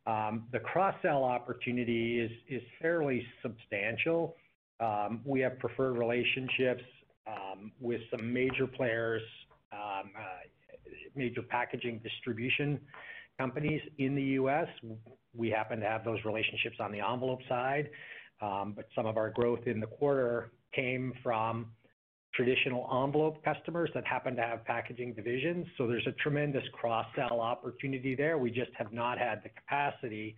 Um, 0.06 0.44
the 0.52 0.60
cross 0.60 0.94
sell 1.02 1.24
opportunity 1.24 2.30
is 2.48 2.62
fairly 2.80 3.24
substantial. 3.42 4.36
Um, 4.80 5.20
we 5.24 5.40
have 5.40 5.58
preferred 5.58 5.98
relationships 5.98 6.82
with 7.80 8.00
some 8.10 8.32
major 8.32 8.66
players 8.66 9.22
uh, 9.72 10.02
major 11.14 11.42
packaging 11.42 12.00
distribution 12.02 12.80
companies 13.38 13.80
in 13.98 14.14
the 14.14 14.22
U.S. 14.22 14.68
We 15.34 15.48
happen 15.50 15.80
to 15.80 15.86
have 15.86 16.04
those 16.04 16.18
relationships 16.24 16.76
on 16.80 16.92
the 16.92 17.00
envelope 17.00 17.40
side, 17.48 17.90
but 18.40 18.88
some 18.94 19.06
of 19.06 19.16
our 19.16 19.30
growth 19.30 19.66
in 19.66 19.80
the 19.80 19.86
quarter 19.86 20.50
came 20.74 21.12
from 21.22 21.66
traditional 22.34 22.88
envelope 23.04 23.42
customers 23.44 23.90
that 23.92 24.06
happen 24.06 24.36
to 24.36 24.42
have 24.42 24.64
packaging 24.64 25.12
divisions. 25.14 25.66
So 25.76 25.86
there's 25.86 26.06
a 26.06 26.12
tremendous 26.12 26.62
cross-sell 26.72 27.40
opportunity 27.40 28.14
there. 28.14 28.38
We 28.38 28.50
just 28.50 28.70
have 28.74 28.92
not 28.92 29.18
had 29.18 29.42
the 29.42 29.48
capacity 29.48 30.36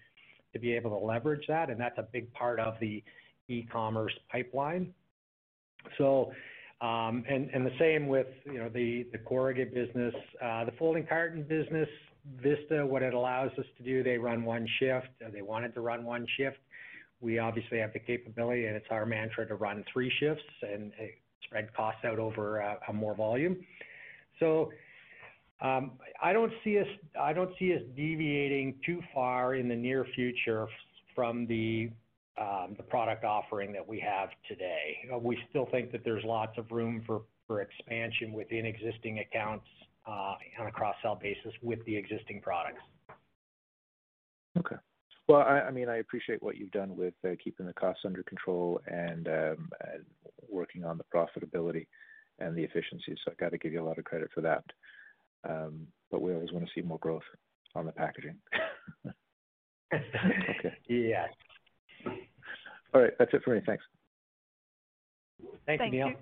to 0.52 0.58
be 0.58 0.72
able 0.72 0.98
to 0.98 1.04
leverage 1.04 1.44
that, 1.48 1.70
and 1.70 1.78
that's 1.78 1.98
a 1.98 2.06
big 2.12 2.32
part 2.32 2.60
of 2.60 2.74
the 2.80 3.02
e-commerce 3.48 4.12
pipeline. 4.30 4.92
So 5.98 6.32
um, 6.82 7.24
and 7.28 7.64
the 7.64 7.70
same 7.78 8.08
with, 8.08 8.26
you 8.44 8.58
know, 8.58 8.68
the 8.68 9.06
corrugate 9.24 9.72
business. 9.72 10.14
Uh, 10.42 10.64
the 10.64 10.72
folding 10.72 11.06
carton 11.06 11.44
business, 11.44 11.88
Vista, 12.42 12.84
what 12.84 13.02
it 13.02 13.14
allows 13.14 13.52
us 13.56 13.64
to 13.78 13.84
do, 13.84 14.02
they 14.02 14.18
run 14.18 14.44
one 14.44 14.66
shift. 14.80 15.06
They 15.32 15.42
wanted 15.42 15.74
to 15.74 15.80
run 15.80 16.04
one 16.04 16.26
shift. 16.36 16.58
We 17.22 17.38
obviously 17.38 17.78
have 17.78 17.92
the 17.92 18.00
capability, 18.00 18.66
and 18.66 18.76
it's 18.76 18.86
our 18.90 19.06
mantra 19.06 19.46
to 19.46 19.54
run 19.54 19.84
three 19.92 20.12
shifts 20.18 20.42
and 20.62 20.92
uh, 21.00 21.04
spread 21.44 21.72
costs 21.74 22.04
out 22.04 22.18
over 22.18 22.58
a 22.58 22.92
more 22.92 23.14
volume. 23.14 23.56
So, 24.40 24.70
um, 25.60 25.92
I 26.20 26.32
don't 26.32 26.52
see 26.64 26.78
us 26.78 26.86
deviating 27.96 28.74
too 28.84 29.00
far 29.14 29.54
in 29.54 29.68
the 29.68 29.76
near 29.76 30.04
future 30.14 30.66
from 31.14 31.46
the 31.46 31.90
um, 32.40 32.74
the 32.78 32.82
product 32.82 33.24
offering 33.24 33.72
that 33.74 33.86
we 33.86 34.00
have 34.00 34.30
today. 34.48 34.96
Uh, 35.14 35.18
we 35.18 35.38
still 35.50 35.68
think 35.70 35.92
that 35.92 36.02
there's 36.02 36.24
lots 36.24 36.56
of 36.56 36.70
room 36.72 37.04
for 37.06 37.22
expansion 37.60 38.32
within 38.32 38.64
existing 38.64 39.18
accounts 39.18 39.66
uh, 40.06 40.34
on 40.58 40.66
a 40.66 40.70
cross-sell 40.70 41.16
basis 41.16 41.52
with 41.60 41.84
the 41.84 41.94
existing 41.94 42.40
products. 42.40 42.80
Okay. 44.58 44.76
Well, 45.32 45.40
I 45.40 45.60
I 45.60 45.70
mean, 45.70 45.88
I 45.88 45.96
appreciate 45.96 46.42
what 46.42 46.58
you've 46.58 46.72
done 46.72 46.94
with 46.94 47.14
uh, 47.24 47.30
keeping 47.42 47.64
the 47.64 47.72
costs 47.72 48.02
under 48.04 48.22
control 48.22 48.82
and 48.86 49.28
um, 49.28 49.70
working 50.46 50.84
on 50.84 50.98
the 50.98 51.04
profitability 51.04 51.86
and 52.38 52.54
the 52.54 52.62
efficiency. 52.62 53.16
So 53.24 53.32
I 53.32 53.34
got 53.42 53.52
to 53.52 53.56
give 53.56 53.72
you 53.72 53.82
a 53.82 53.88
lot 53.88 53.96
of 53.96 54.04
credit 54.04 54.28
for 54.34 54.42
that. 54.42 54.62
Um, 55.48 55.86
but 56.10 56.20
we 56.20 56.34
always 56.34 56.52
want 56.52 56.66
to 56.66 56.70
see 56.74 56.86
more 56.86 56.98
growth 56.98 57.22
on 57.74 57.86
the 57.86 57.92
packaging. 57.92 58.36
Okay. 59.94 60.72
Yeah. 60.88 61.26
All 62.94 63.02
right. 63.02 63.12
That's 63.18 63.30
it 63.34 63.42
for 63.44 63.54
me. 63.54 63.60
Thanks. 63.66 63.84
Thank 65.66 65.82
you, 65.82 65.90
Neil. 65.90 66.12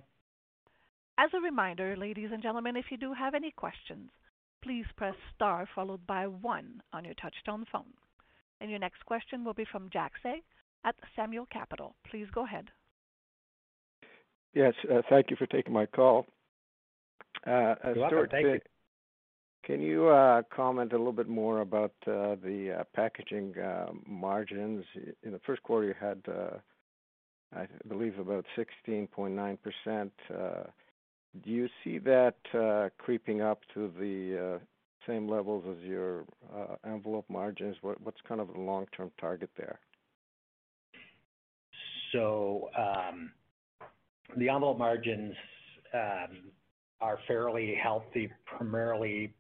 As 1.19 1.31
a 1.35 1.41
reminder, 1.41 1.97
ladies 1.97 2.31
and 2.33 2.43
gentlemen, 2.43 2.75
if 2.75 2.87
you 2.91 2.97
do 2.97 3.13
have 3.13 3.33
any 3.33 3.53
questions, 3.53 4.11
please 4.61 4.87
press 4.97 5.15
star 5.37 5.69
followed 5.73 6.05
by 6.05 6.27
one 6.27 6.83
on 6.93 7.05
your 7.05 7.15
touchtone 7.15 7.65
phone. 7.71 7.93
And 8.61 8.71
Your 8.71 8.79
next 8.79 9.05
question 9.07 9.45
will 9.45 9.55
be 9.55 9.65
from 9.71 9.89
Jack 9.93 10.13
Say 10.23 10.43
at 10.85 10.95
Samuel 11.17 11.47
Capital. 11.51 11.95
Please 12.11 12.27
go 12.35 12.45
ahead. 12.45 12.69
Yes, 14.55 14.75
uh, 14.91 15.03
thank 15.09 15.31
you 15.31 15.37
for 15.37 15.47
taking 15.47 15.73
my 15.73 15.87
call. 15.87 16.27
Uh, 17.47 17.75
Stewart, 17.93 18.31
thank 18.31 18.47
you. 18.47 18.61
Can 19.65 19.81
you 19.81 20.09
uh, 20.09 20.43
comment 20.55 20.93
a 20.93 20.97
little 20.97 21.13
bit 21.13 21.29
more 21.29 21.61
about 21.61 21.93
uh, 22.07 22.35
the 22.43 22.79
uh, 22.81 22.85
packaging 22.95 23.55
margins? 24.07 24.85
In 25.23 25.33
the 25.33 25.39
first 25.47 25.63
quarter, 25.63 25.87
you 25.89 25.95
had, 26.01 26.23
I 27.55 27.67
believe, 27.87 28.19
about 28.19 28.47
16.9%. 28.59 30.11
Do 31.45 31.51
you 31.51 31.69
see 31.85 31.99
that 31.99 32.35
creeping 32.99 33.43
up 33.43 33.61
to 33.75 33.93
the 33.99 34.61
same 35.07 35.29
levels 35.29 35.65
as 35.71 35.85
your 35.85 36.25
envelope 36.87 37.27
margins? 37.29 37.77
What's 37.83 38.21
kind 38.29 38.41
of 38.41 38.53
the 38.53 38.61
long-term 38.61 39.11
target 39.21 39.51
there? 39.57 39.79
So, 42.13 42.71
um, 42.77 43.33
the 44.37 44.49
envelope 44.49 44.79
margins 44.79 45.35
um, 45.95 46.51
are 47.01 47.19
fairly 47.27 47.75
healthy, 47.81 48.31
primarily 48.45 49.35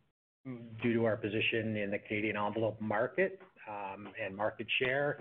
due 0.82 0.94
to 0.94 1.04
our 1.04 1.16
position 1.16 1.76
in 1.76 1.90
the 1.90 1.98
Canadian 1.98 2.36
envelope 2.36 2.80
market, 2.80 3.40
um, 3.68 4.08
and 4.24 4.36
market 4.36 4.66
share, 4.80 5.18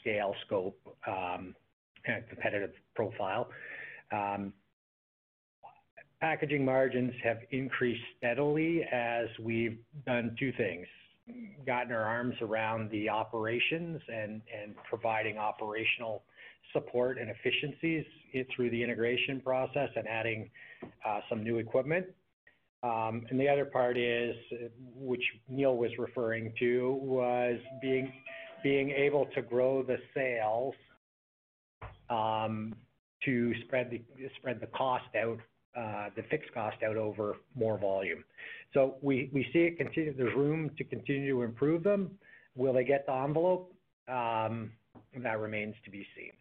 scale, 0.00 0.34
scope, 0.46 0.78
and 1.06 1.54
competitive 2.28 2.70
profile. 2.94 3.48
Packaging 6.22 6.64
margins 6.64 7.12
have 7.24 7.38
increased 7.50 8.04
steadily 8.16 8.84
as 8.92 9.26
we've 9.40 9.76
done 10.06 10.36
two 10.38 10.52
things. 10.56 10.86
gotten 11.66 11.90
our 11.90 12.04
arms 12.04 12.36
around 12.40 12.88
the 12.92 13.08
operations 13.08 14.00
and 14.06 14.40
providing 14.88 15.36
operational 15.36 16.22
support 16.72 17.18
and 17.18 17.28
efficiencies 17.28 18.04
through 18.54 18.70
the 18.70 18.80
integration 18.80 19.40
process 19.40 19.88
and 19.96 20.06
adding 20.06 20.48
uh, 21.04 21.18
some 21.28 21.42
new 21.42 21.58
equipment. 21.58 22.06
Um, 22.84 23.26
and 23.30 23.40
the 23.40 23.48
other 23.48 23.64
part 23.64 23.98
is, 23.98 24.36
which 24.94 25.24
Neil 25.48 25.76
was 25.76 25.90
referring 25.98 26.52
to, 26.60 27.00
was 27.02 27.58
being 27.80 28.90
able 28.92 29.26
to 29.34 29.42
grow 29.42 29.82
the 29.82 29.96
sales 30.14 30.74
um, 32.10 32.76
to 33.24 33.52
spread 33.64 33.90
the 33.90 34.66
cost 34.68 35.16
out, 35.20 35.40
Uh, 35.74 36.10
the 36.16 36.22
fixed 36.24 36.52
cost 36.52 36.76
out 36.86 36.98
over 36.98 37.36
more 37.54 37.78
volume. 37.78 38.22
So 38.74 38.96
we 39.00 39.30
see 39.54 39.60
it 39.60 39.78
continue. 39.78 40.14
There's 40.14 40.34
room 40.36 40.70
to 40.76 40.84
continue 40.84 41.34
to 41.34 41.42
improve 41.42 41.82
them. 41.82 42.10
Will 42.56 42.74
they 42.74 42.84
get 42.84 43.06
the 43.06 43.14
envelope? 43.14 43.72
Um, 44.06 44.72
that 45.16 45.38
remains 45.38 45.74
to 45.86 45.90
be 45.90 46.06
seen. 46.14 46.32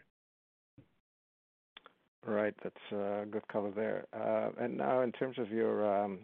Right. 2.26 2.54
That's 2.62 2.92
a 2.92 3.26
good 3.32 3.48
cover 3.48 3.72
there. 3.72 4.06
Uh, 4.12 4.52
and 4.62 4.78
now 4.78 5.00
in 5.02 5.14
terms 5.14 5.40
of 5.40 5.50
your 5.50 6.04
um, 6.04 6.20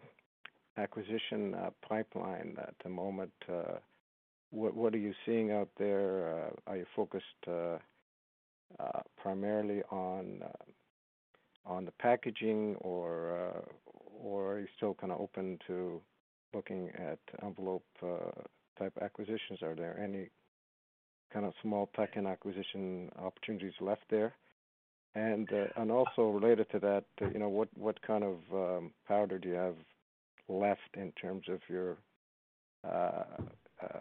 acquisition 0.77 1.55
pipeline 1.87 2.57
at 2.59 2.73
the 2.83 2.89
moment, 2.89 3.31
what 4.51 4.93
are 4.93 4.97
you 4.97 5.13
seeing 5.25 5.51
out 5.51 5.69
there? 5.79 6.51
Are 6.67 6.75
you 6.75 6.85
focused 6.93 7.47
primarily 9.15 9.81
on 9.91 10.43
the 11.85 11.91
packaging, 11.99 12.75
uh, 13.53 13.61
or 14.23 14.53
are 14.53 14.59
you 14.59 14.67
still 14.77 14.93
kind 14.93 15.11
of 15.11 15.19
open 15.19 15.59
to 15.67 16.01
looking 16.53 16.89
at 16.97 17.19
envelope 17.43 17.85
uh, 18.01 18.31
type 18.79 18.93
acquisitions? 19.01 19.61
Are 19.61 19.75
there 19.75 19.99
any 19.99 20.29
kind 21.33 21.45
of 21.45 21.53
small 21.61 21.89
tuck-in 21.95 22.25
acquisition 22.25 23.11
opportunities 23.19 23.73
left 23.81 24.03
there? 24.09 24.33
And 25.15 25.49
uh, 25.51 25.65
also 25.91 26.29
related 26.29 26.69
to 26.71 26.79
that, 26.79 27.05
you 27.33 27.39
know, 27.39 27.49
what 27.49 28.01
kind 28.01 28.23
of 28.23 28.37
um, 28.53 28.91
powder 29.07 29.39
do 29.39 29.49
you 29.49 29.55
have 29.55 29.75
left 30.47 30.95
in 30.95 31.11
terms 31.13 31.45
of 31.49 31.59
your 31.67 31.97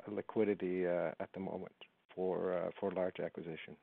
liquidity 0.09 0.87
at 0.87 1.29
the 1.35 1.41
moment 1.41 1.75
for 2.15 2.93
large 2.95 3.19
acquisition? 3.21 3.77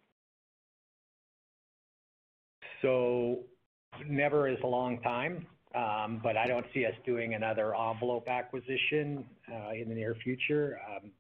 Never 4.08 4.47
is 4.47 4.58
a 4.63 4.67
long 4.67 4.99
time, 5.01 5.45
um, 5.75 6.19
but 6.23 6.38
I 6.38 6.47
don't 6.47 6.65
see 6.73 6.86
us 6.86 6.93
doing 7.06 7.36
another 7.36 7.75
envelope 7.75 8.27
acquisition 8.27 9.25
uh, 9.51 9.71
in 9.71 9.89
the 9.89 9.95
near 9.95 10.15
future. 10.23 10.79
Um, 10.89 11.12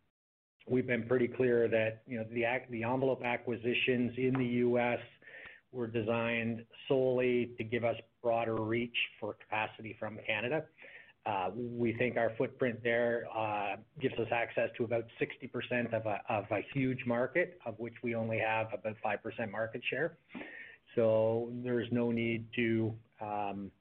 we've 0.67 0.87
been 0.87 1.03
pretty 1.03 1.27
clear 1.27 1.67
that, 1.69 2.01
you 2.07 2.17
know, 2.17 2.25
the 2.31 2.83
envelope 2.83 3.23
acquisitions 3.23 4.13
in 4.17 4.33
the 4.37 4.45
U.S. 4.45 4.99
were 5.71 5.87
designed 5.87 6.65
solely 6.87 7.51
to 7.57 7.63
give 7.63 7.83
us 7.83 7.95
broader 8.21 8.55
reach 8.55 8.95
for 9.19 9.33
capacity 9.33 9.95
from 9.99 10.17
Canada. 10.25 10.63
Uh, 11.25 11.51
we 11.55 11.93
think 11.93 12.17
our 12.17 12.33
footprint 12.37 12.79
there 12.83 13.23
uh, 13.35 13.77
gives 14.01 14.15
us 14.15 14.27
access 14.31 14.69
to 14.77 14.83
about 14.83 15.05
60% 15.21 15.93
of 15.93 16.05
a 16.05 16.59
huge 16.73 16.99
market, 17.05 17.59
of 17.65 17.75
which 17.79 17.93
we 18.03 18.13
only 18.13 18.39
have 18.39 18.67
about 18.73 18.95
5% 19.05 19.51
market 19.51 19.81
share. 19.89 20.17
So 20.95 21.51
there's 21.63 21.87
no 21.91 22.11
need 22.11 22.45
um, 23.21 23.71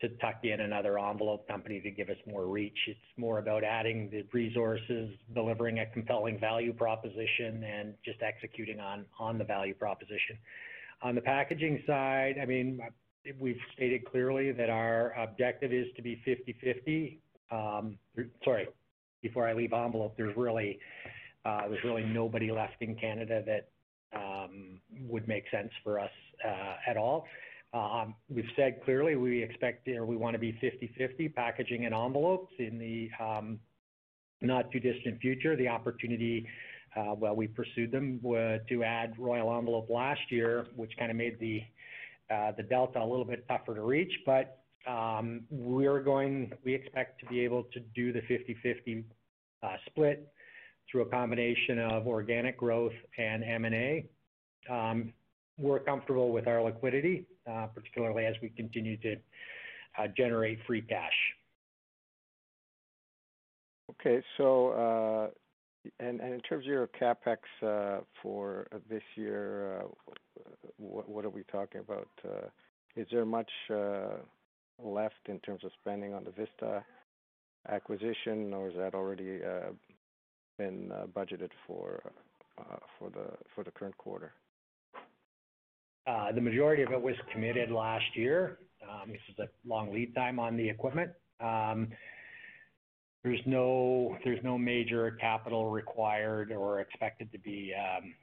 to 0.00 0.08
tuck 0.20 0.40
in 0.42 0.60
another 0.60 0.98
envelope 0.98 1.46
company 1.46 1.80
to 1.80 1.90
give 1.90 2.08
us 2.08 2.16
more 2.26 2.46
reach. 2.46 2.76
It's 2.88 2.98
more 3.16 3.38
about 3.38 3.62
adding 3.62 4.10
the 4.10 4.24
resources, 4.32 5.10
delivering 5.34 5.78
a 5.78 5.86
compelling 5.86 6.38
value 6.40 6.72
proposition, 6.72 7.62
and 7.62 7.94
just 8.04 8.20
executing 8.20 8.80
on 8.80 9.38
the 9.38 9.44
value 9.44 9.74
proposition. 9.74 10.36
On 11.02 11.14
the 11.14 11.20
packaging 11.20 11.82
side, 11.86 12.36
I 12.40 12.46
mean, 12.46 12.80
we've 13.38 13.60
stated 13.74 14.04
clearly 14.04 14.50
that 14.52 14.70
our 14.70 15.14
objective 15.16 15.72
is 15.72 15.86
to 15.96 16.02
be 16.02 16.20
50/50. 16.26 17.18
Um, 17.50 17.98
sorry, 18.44 18.68
before 19.20 19.46
I 19.46 19.52
leave 19.52 19.72
envelope, 19.72 20.16
there's 20.16 20.36
really 20.36 20.80
uh, 21.44 21.62
nobody 22.04 22.50
left 22.50 22.80
in 22.80 22.94
Canada 22.96 23.42
that 23.46 23.68
Um, 24.14 24.78
would 25.08 25.26
make 25.26 25.44
sense 25.50 25.70
for 25.82 25.98
us 25.98 26.10
uh, 26.44 26.74
at 26.86 26.98
all. 26.98 27.26
Uh, 27.72 27.78
um, 27.78 28.14
we've 28.28 28.44
said 28.56 28.82
clearly 28.84 29.16
we 29.16 29.42
expect 29.42 29.88
or 29.88 30.04
we 30.04 30.16
want 30.16 30.34
to 30.34 30.38
be 30.38 30.52
50/50 30.62 31.34
packaging 31.34 31.86
and 31.86 31.94
envelopes 31.94 32.52
in 32.58 32.78
the 32.78 33.10
um, 33.24 33.58
not 34.42 34.70
too 34.70 34.80
distant 34.80 35.18
future. 35.20 35.56
The 35.56 35.68
opportunity, 35.68 36.46
uh, 36.94 37.14
well, 37.16 37.34
we 37.34 37.48
pursued 37.48 37.90
them 37.90 38.20
to 38.22 38.84
add 38.84 39.14
Royal 39.18 39.56
Envelope 39.56 39.88
last 39.88 40.20
year, 40.30 40.66
which 40.76 40.92
kind 40.98 41.10
of 41.10 41.16
made 41.16 41.38
the 41.38 41.62
delta 42.68 42.98
a 43.00 43.06
little 43.06 43.24
bit 43.24 43.46
tougher 43.48 43.74
to 43.74 43.82
reach. 43.82 44.12
But 44.26 44.58
we 45.64 46.74
expect 46.74 47.20
to 47.20 47.26
be 47.26 47.40
able 47.40 47.64
to 47.72 47.80
do 47.94 48.12
the 48.12 48.20
50/50 48.22 49.04
split 49.86 50.30
through 50.92 51.02
a 51.02 51.06
combination 51.06 51.78
of 51.78 52.06
organic 52.06 52.58
growth 52.58 52.92
and 53.16 53.42
M&A. 53.42 54.04
Um, 54.70 55.12
we're 55.58 55.80
comfortable 55.80 56.30
with 56.30 56.46
our 56.46 56.62
liquidity, 56.62 57.24
uh, 57.50 57.66
particularly 57.74 58.26
as 58.26 58.34
we 58.42 58.50
continue 58.50 58.98
to 58.98 59.16
uh, 59.98 60.06
generate 60.16 60.58
free 60.66 60.82
cash. 60.82 61.12
Okay. 63.90 64.22
So, 64.36 64.68
uh, 64.68 65.90
and 65.98 66.20
in 66.20 66.40
terms 66.40 66.64
of 66.64 66.70
your 66.70 66.88
CapEx 67.00 67.38
for 68.22 68.68
this 68.88 69.02
year, 69.16 69.82
what 70.78 71.24
are 71.24 71.30
we 71.30 71.42
talking 71.50 71.80
about? 71.80 72.08
Is 72.94 73.06
there 73.10 73.24
much 73.24 73.50
left 73.68 75.28
in 75.28 75.40
terms 75.40 75.64
of 75.64 75.70
spending 75.80 76.14
on 76.14 76.24
the 76.24 76.30
Vista 76.30 76.84
acquisition, 77.68 78.54
or 78.54 78.68
is 78.68 78.74
that 78.76 78.94
already 78.94 79.40
been 80.62 80.92
uh, 80.92 81.06
budgeted 81.06 81.50
uh, 81.68 82.76
for 82.98 83.10
the 83.64 83.70
current 83.72 83.96
quarter? 83.98 84.32
Uh, 86.06 86.32
the 86.32 86.40
majority 86.40 86.82
of 86.82 86.92
it 86.92 87.00
was 87.00 87.14
committed 87.32 87.70
last 87.70 88.04
year. 88.14 88.58
Um, 88.82 89.10
this 89.10 89.20
is 89.28 89.38
a 89.38 89.68
long 89.68 89.92
lead 89.92 90.14
time 90.14 90.38
on 90.38 90.56
the 90.56 90.68
equipment. 90.68 91.10
Um, 91.40 91.88
there's 93.24 93.40
no 93.46 94.58
major 94.58 95.12
capital 95.20 95.70
required 95.70 96.50
or 96.50 96.80
expected 96.80 97.30
to 97.32 97.38
be 97.38 97.72
um, 97.74 98.14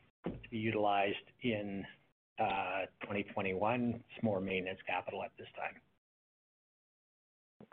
utilized 0.52 1.15
in 1.41 1.86
2021. 2.38 3.93
It's 3.95 4.23
more 4.23 4.41
maintenance 4.41 4.80
capital 4.88 5.23
at 5.23 5.32
this 5.38 5.47
time. 5.56 5.82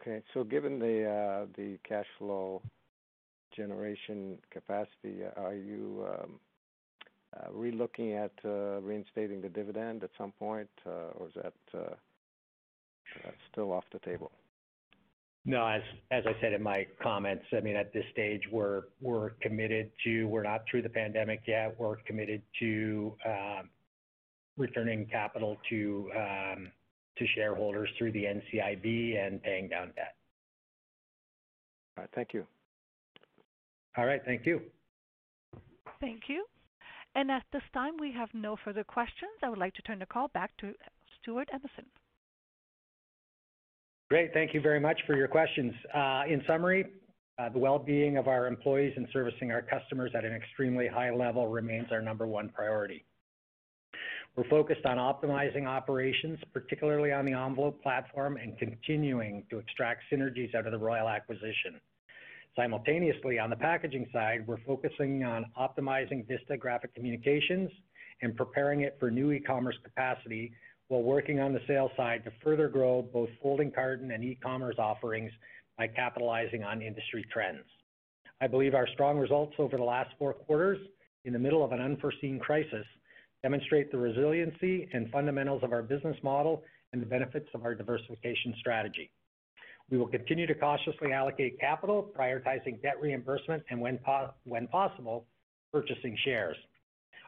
Okay. 0.01 0.23
So 0.35 0.45
given 0.45 0.79
the 0.79 1.79
cash 1.89 2.07
flow 2.19 2.63
generation 3.57 4.39
capacity, 4.51 5.23
are 5.37 5.55
you 5.55 6.07
um, 6.09 6.41
uh, 7.37 7.49
relooking 7.51 8.23
at 8.23 8.33
uh, 8.45 8.81
reinstating 8.81 9.41
the 9.41 9.49
dividend 9.49 10.03
at 10.05 10.11
some 10.17 10.33
point, 10.33 10.69
uh, 10.87 11.19
or 11.19 11.29
is 11.29 11.35
that 11.35 11.53
still 13.51 13.73
off 13.73 13.85
the 13.93 13.99
table? 14.01 14.31
No, 15.45 15.65
as 15.67 15.83
I 16.27 16.35
said 16.41 16.55
in 16.55 16.63
my 16.63 16.87
comments, 17.01 17.45
I 17.57 17.61
mean, 17.61 17.77
at 17.77 17.93
this 17.93 18.05
stage, 18.11 18.43
we're 18.51 18.83
committed 19.41 19.93
to. 20.05 20.25
We're 20.25 20.43
not 20.43 20.63
through 20.69 20.83
the 20.83 20.89
pandemic 20.89 21.43
yet. 21.47 21.77
We're 21.79 21.97
committed 21.97 22.43
to 22.59 23.13
um, 23.25 23.71
returning 24.57 25.07
capital 25.07 25.57
um, 25.71 26.73
to 27.19 27.27
shareholders 27.37 27.89
through 27.97 28.13
the 28.13 28.25
NCIB 28.25 29.25
and 29.25 29.41
paying 29.41 29.69
down 29.69 29.93
debt. 29.95 30.17
All 31.97 32.03
right. 32.03 32.11
Thank 32.15 32.35
you. 32.35 32.45
All 33.97 34.07
right. 34.07 34.21
Thank 34.25 34.47
you. 34.47 34.61
Thank 36.01 36.23
you. 36.29 36.45
And 37.15 37.31
at 37.31 37.45
this 37.53 37.63
time, 37.73 37.95
we 37.99 38.13
have 38.13 38.29
no 38.35 38.57
further 38.63 38.85
questions. 38.85 39.33
I 39.43 39.49
would 39.49 39.59
like 39.59 39.75
to 39.75 39.83
turn 39.83 39.99
the 39.99 40.07
call 40.07 40.29
back 40.29 40.51
to 40.59 40.73
Stewart 41.21 41.49
Emerson. 41.53 41.87
Great. 44.11 44.33
Thank 44.35 44.55
you 44.55 44.61
very 44.61 44.79
much 44.79 45.01
for 45.07 45.17
your 45.17 45.29
questions. 45.29 45.73
Uh, 45.95 46.23
in 46.29 46.43
summary, 46.47 46.85
uh, 47.39 47.49
the 47.49 47.59
well-being 47.59 48.19
of 48.19 48.29
our 48.29 48.47
employees 48.47 48.93
and 48.97 49.09
servicing 49.13 49.51
our 49.51 49.63
customers 49.63 50.13
at 50.15 50.25
an 50.25 50.33
extremely 50.33 50.87
high 50.87 51.11
level 51.11 51.49
remains 51.49 51.87
our 51.91 52.03
number 52.03 52.27
one 52.27 52.51
priority. 52.51 53.05
We're 54.37 54.49
focused 54.51 54.85
on 54.85 54.99
optimizing 54.99 55.67
operations, 55.67 56.39
particularly 56.53 57.11
on 57.13 57.25
the 57.25 57.33
envelope 57.33 57.83
platform, 57.83 58.37
and 58.37 58.57
continuing 58.59 59.45
to 59.49 59.59
extract 59.59 60.03
synergies 60.13 60.55
out 60.55 60.67
of 60.67 60.73
the 60.73 60.79
Royal 60.79 61.09
acquisition. 61.09 61.81
Simultaneously, 62.57 63.39
on 63.39 63.51
the 63.51 63.57
packaging 63.57 64.07
side, 64.15 64.47
we're 64.47 64.57
focusing 64.67 65.25
on 65.25 65.45
optimizing 65.61 66.27
Vista 66.27 66.57
Graphic 66.57 66.95
Communications 66.95 67.71
and 68.23 68.35
preparing 68.35 68.81
it 68.81 68.97
for 68.99 69.11
new 69.11 69.31
e-commerce 69.31 69.77
capacity 69.85 70.53
while 70.89 71.03
working 71.03 71.39
on 71.39 71.53
the 71.53 71.61
sales 71.67 71.91
side 71.99 72.25
to 72.25 72.33
further 72.43 72.69
grow 72.69 73.03
both 73.03 73.29
folding 73.43 73.71
carton 73.71 74.11
and 74.11 74.25
e-commerce 74.25 74.77
offerings 74.79 75.31
by 75.77 75.87
capitalizing 75.87 76.65
on 76.65 76.81
industry 76.81 77.27
trends. 77.31 77.65
I 78.41 78.47
believe 78.47 78.75
our 78.75 78.89
strong 78.95 79.19
results 79.19 79.55
over 79.59 79.77
the 79.77 79.83
last 79.83 80.11
four 80.19 80.33
quarters, 80.33 80.79
in 81.27 81.35
the 81.35 81.39
middle 81.39 81.63
of 81.63 81.73
an 81.73 81.81
unforeseen 81.81 82.39
crisis, 82.39 82.87
demonstrate 83.43 83.93
the 83.93 83.99
resiliency 83.99 84.89
and 84.95 85.11
fundamentals 85.11 85.63
of 85.63 85.73
our 85.73 85.83
business 85.83 86.17
model 86.23 86.63
and 86.95 87.03
the 87.03 87.07
benefits 87.07 87.49
of 87.53 87.65
our 87.65 87.75
diversification 87.75 88.55
strategy. 88.59 89.11
We 89.91 89.99
will 89.99 90.09
continue 90.09 90.47
to 90.47 90.55
cautiously 90.55 91.13
allocate 91.13 91.61
capital, 91.61 92.11
prioritizing 92.19 92.83
debt 92.83 93.01
reimbursement, 93.01 93.63
and 93.71 93.81
when 93.81 93.99
possible, 94.69 95.27
purchasing 95.73 96.17
shares. 96.25 96.57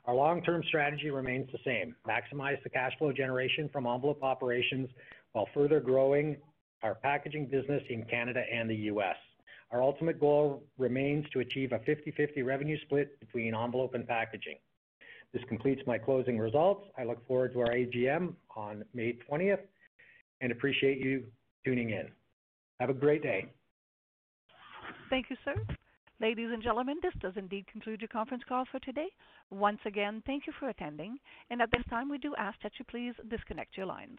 Our 0.07 0.14
long-term 0.14 0.64
strategy 0.68 1.11
remains 1.11 1.49
the 1.53 1.59
same: 1.64 1.94
maximize 2.07 2.62
the 2.62 2.71
cash 2.71 2.92
flow 2.99 3.12
generation 3.12 3.68
from 3.73 3.87
envelope 3.87 4.23
operations 4.23 4.88
while 5.33 5.49
further 5.55 5.81
growing 5.81 6.37
our 6.83 6.94
packaging 6.94 7.47
business 7.47 7.83
in 7.90 8.05
Canada 8.07 8.42
and 8.51 8.68
the 8.68 8.77
U.S. 8.92 9.16
Our 9.71 9.83
ultimate 9.83 10.18
goal 10.18 10.64
remains 10.79 11.29
to 11.31 11.40
achieve 11.40 11.73
a 11.73 11.79
50/50 11.81 12.44
revenue 12.44 12.79
split 12.87 13.21
between 13.21 13.55
envelope 13.55 13.94
and 13.94 14.07
packaging. 14.07 14.57
This 15.33 15.42
completes 15.49 15.83
my 15.87 15.99
closing 15.99 16.38
results. 16.38 16.87
I 16.97 17.05
look 17.05 17.27
forward 17.29 17.53
to 17.53 17.61
our 17.61 17.71
AGM 17.73 18.35
on 18.57 18.85
May 18.94 19.18
20th 19.31 19.61
and 20.40 20.51
appreciate 20.51 20.99
you 20.99 21.25
tuning 21.64 21.90
in. 21.90 22.09
Have 22.81 22.91
a 22.91 22.95
great 22.95 23.23
day. 23.23 23.47
Thank 25.11 25.31
you, 25.31 25.37
sir. 25.45 25.55
Ladies 26.21 26.51
and 26.53 26.62
gentlemen, 26.62 26.97
this 27.03 27.14
does 27.21 27.35
indeed 27.37 27.67
conclude 27.67 28.01
your 28.01 28.09
conference 28.09 28.43
call 28.49 28.64
for 28.71 28.81
today. 28.81 29.09
Once 29.51 29.79
again, 29.87 30.23
thank 30.27 30.47
you 30.47 30.53
for 30.59 30.69
attending, 30.69 31.17
and 31.51 31.62
at 31.62 31.71
this 31.73 31.85
time, 31.88 32.09
we 32.09 32.19
do 32.19 32.35
ask 32.37 32.59
that 32.62 32.73
you 32.79 32.85
please 32.85 33.14
disconnect 33.29 33.77
your 33.77 33.87
lines. 33.87 34.19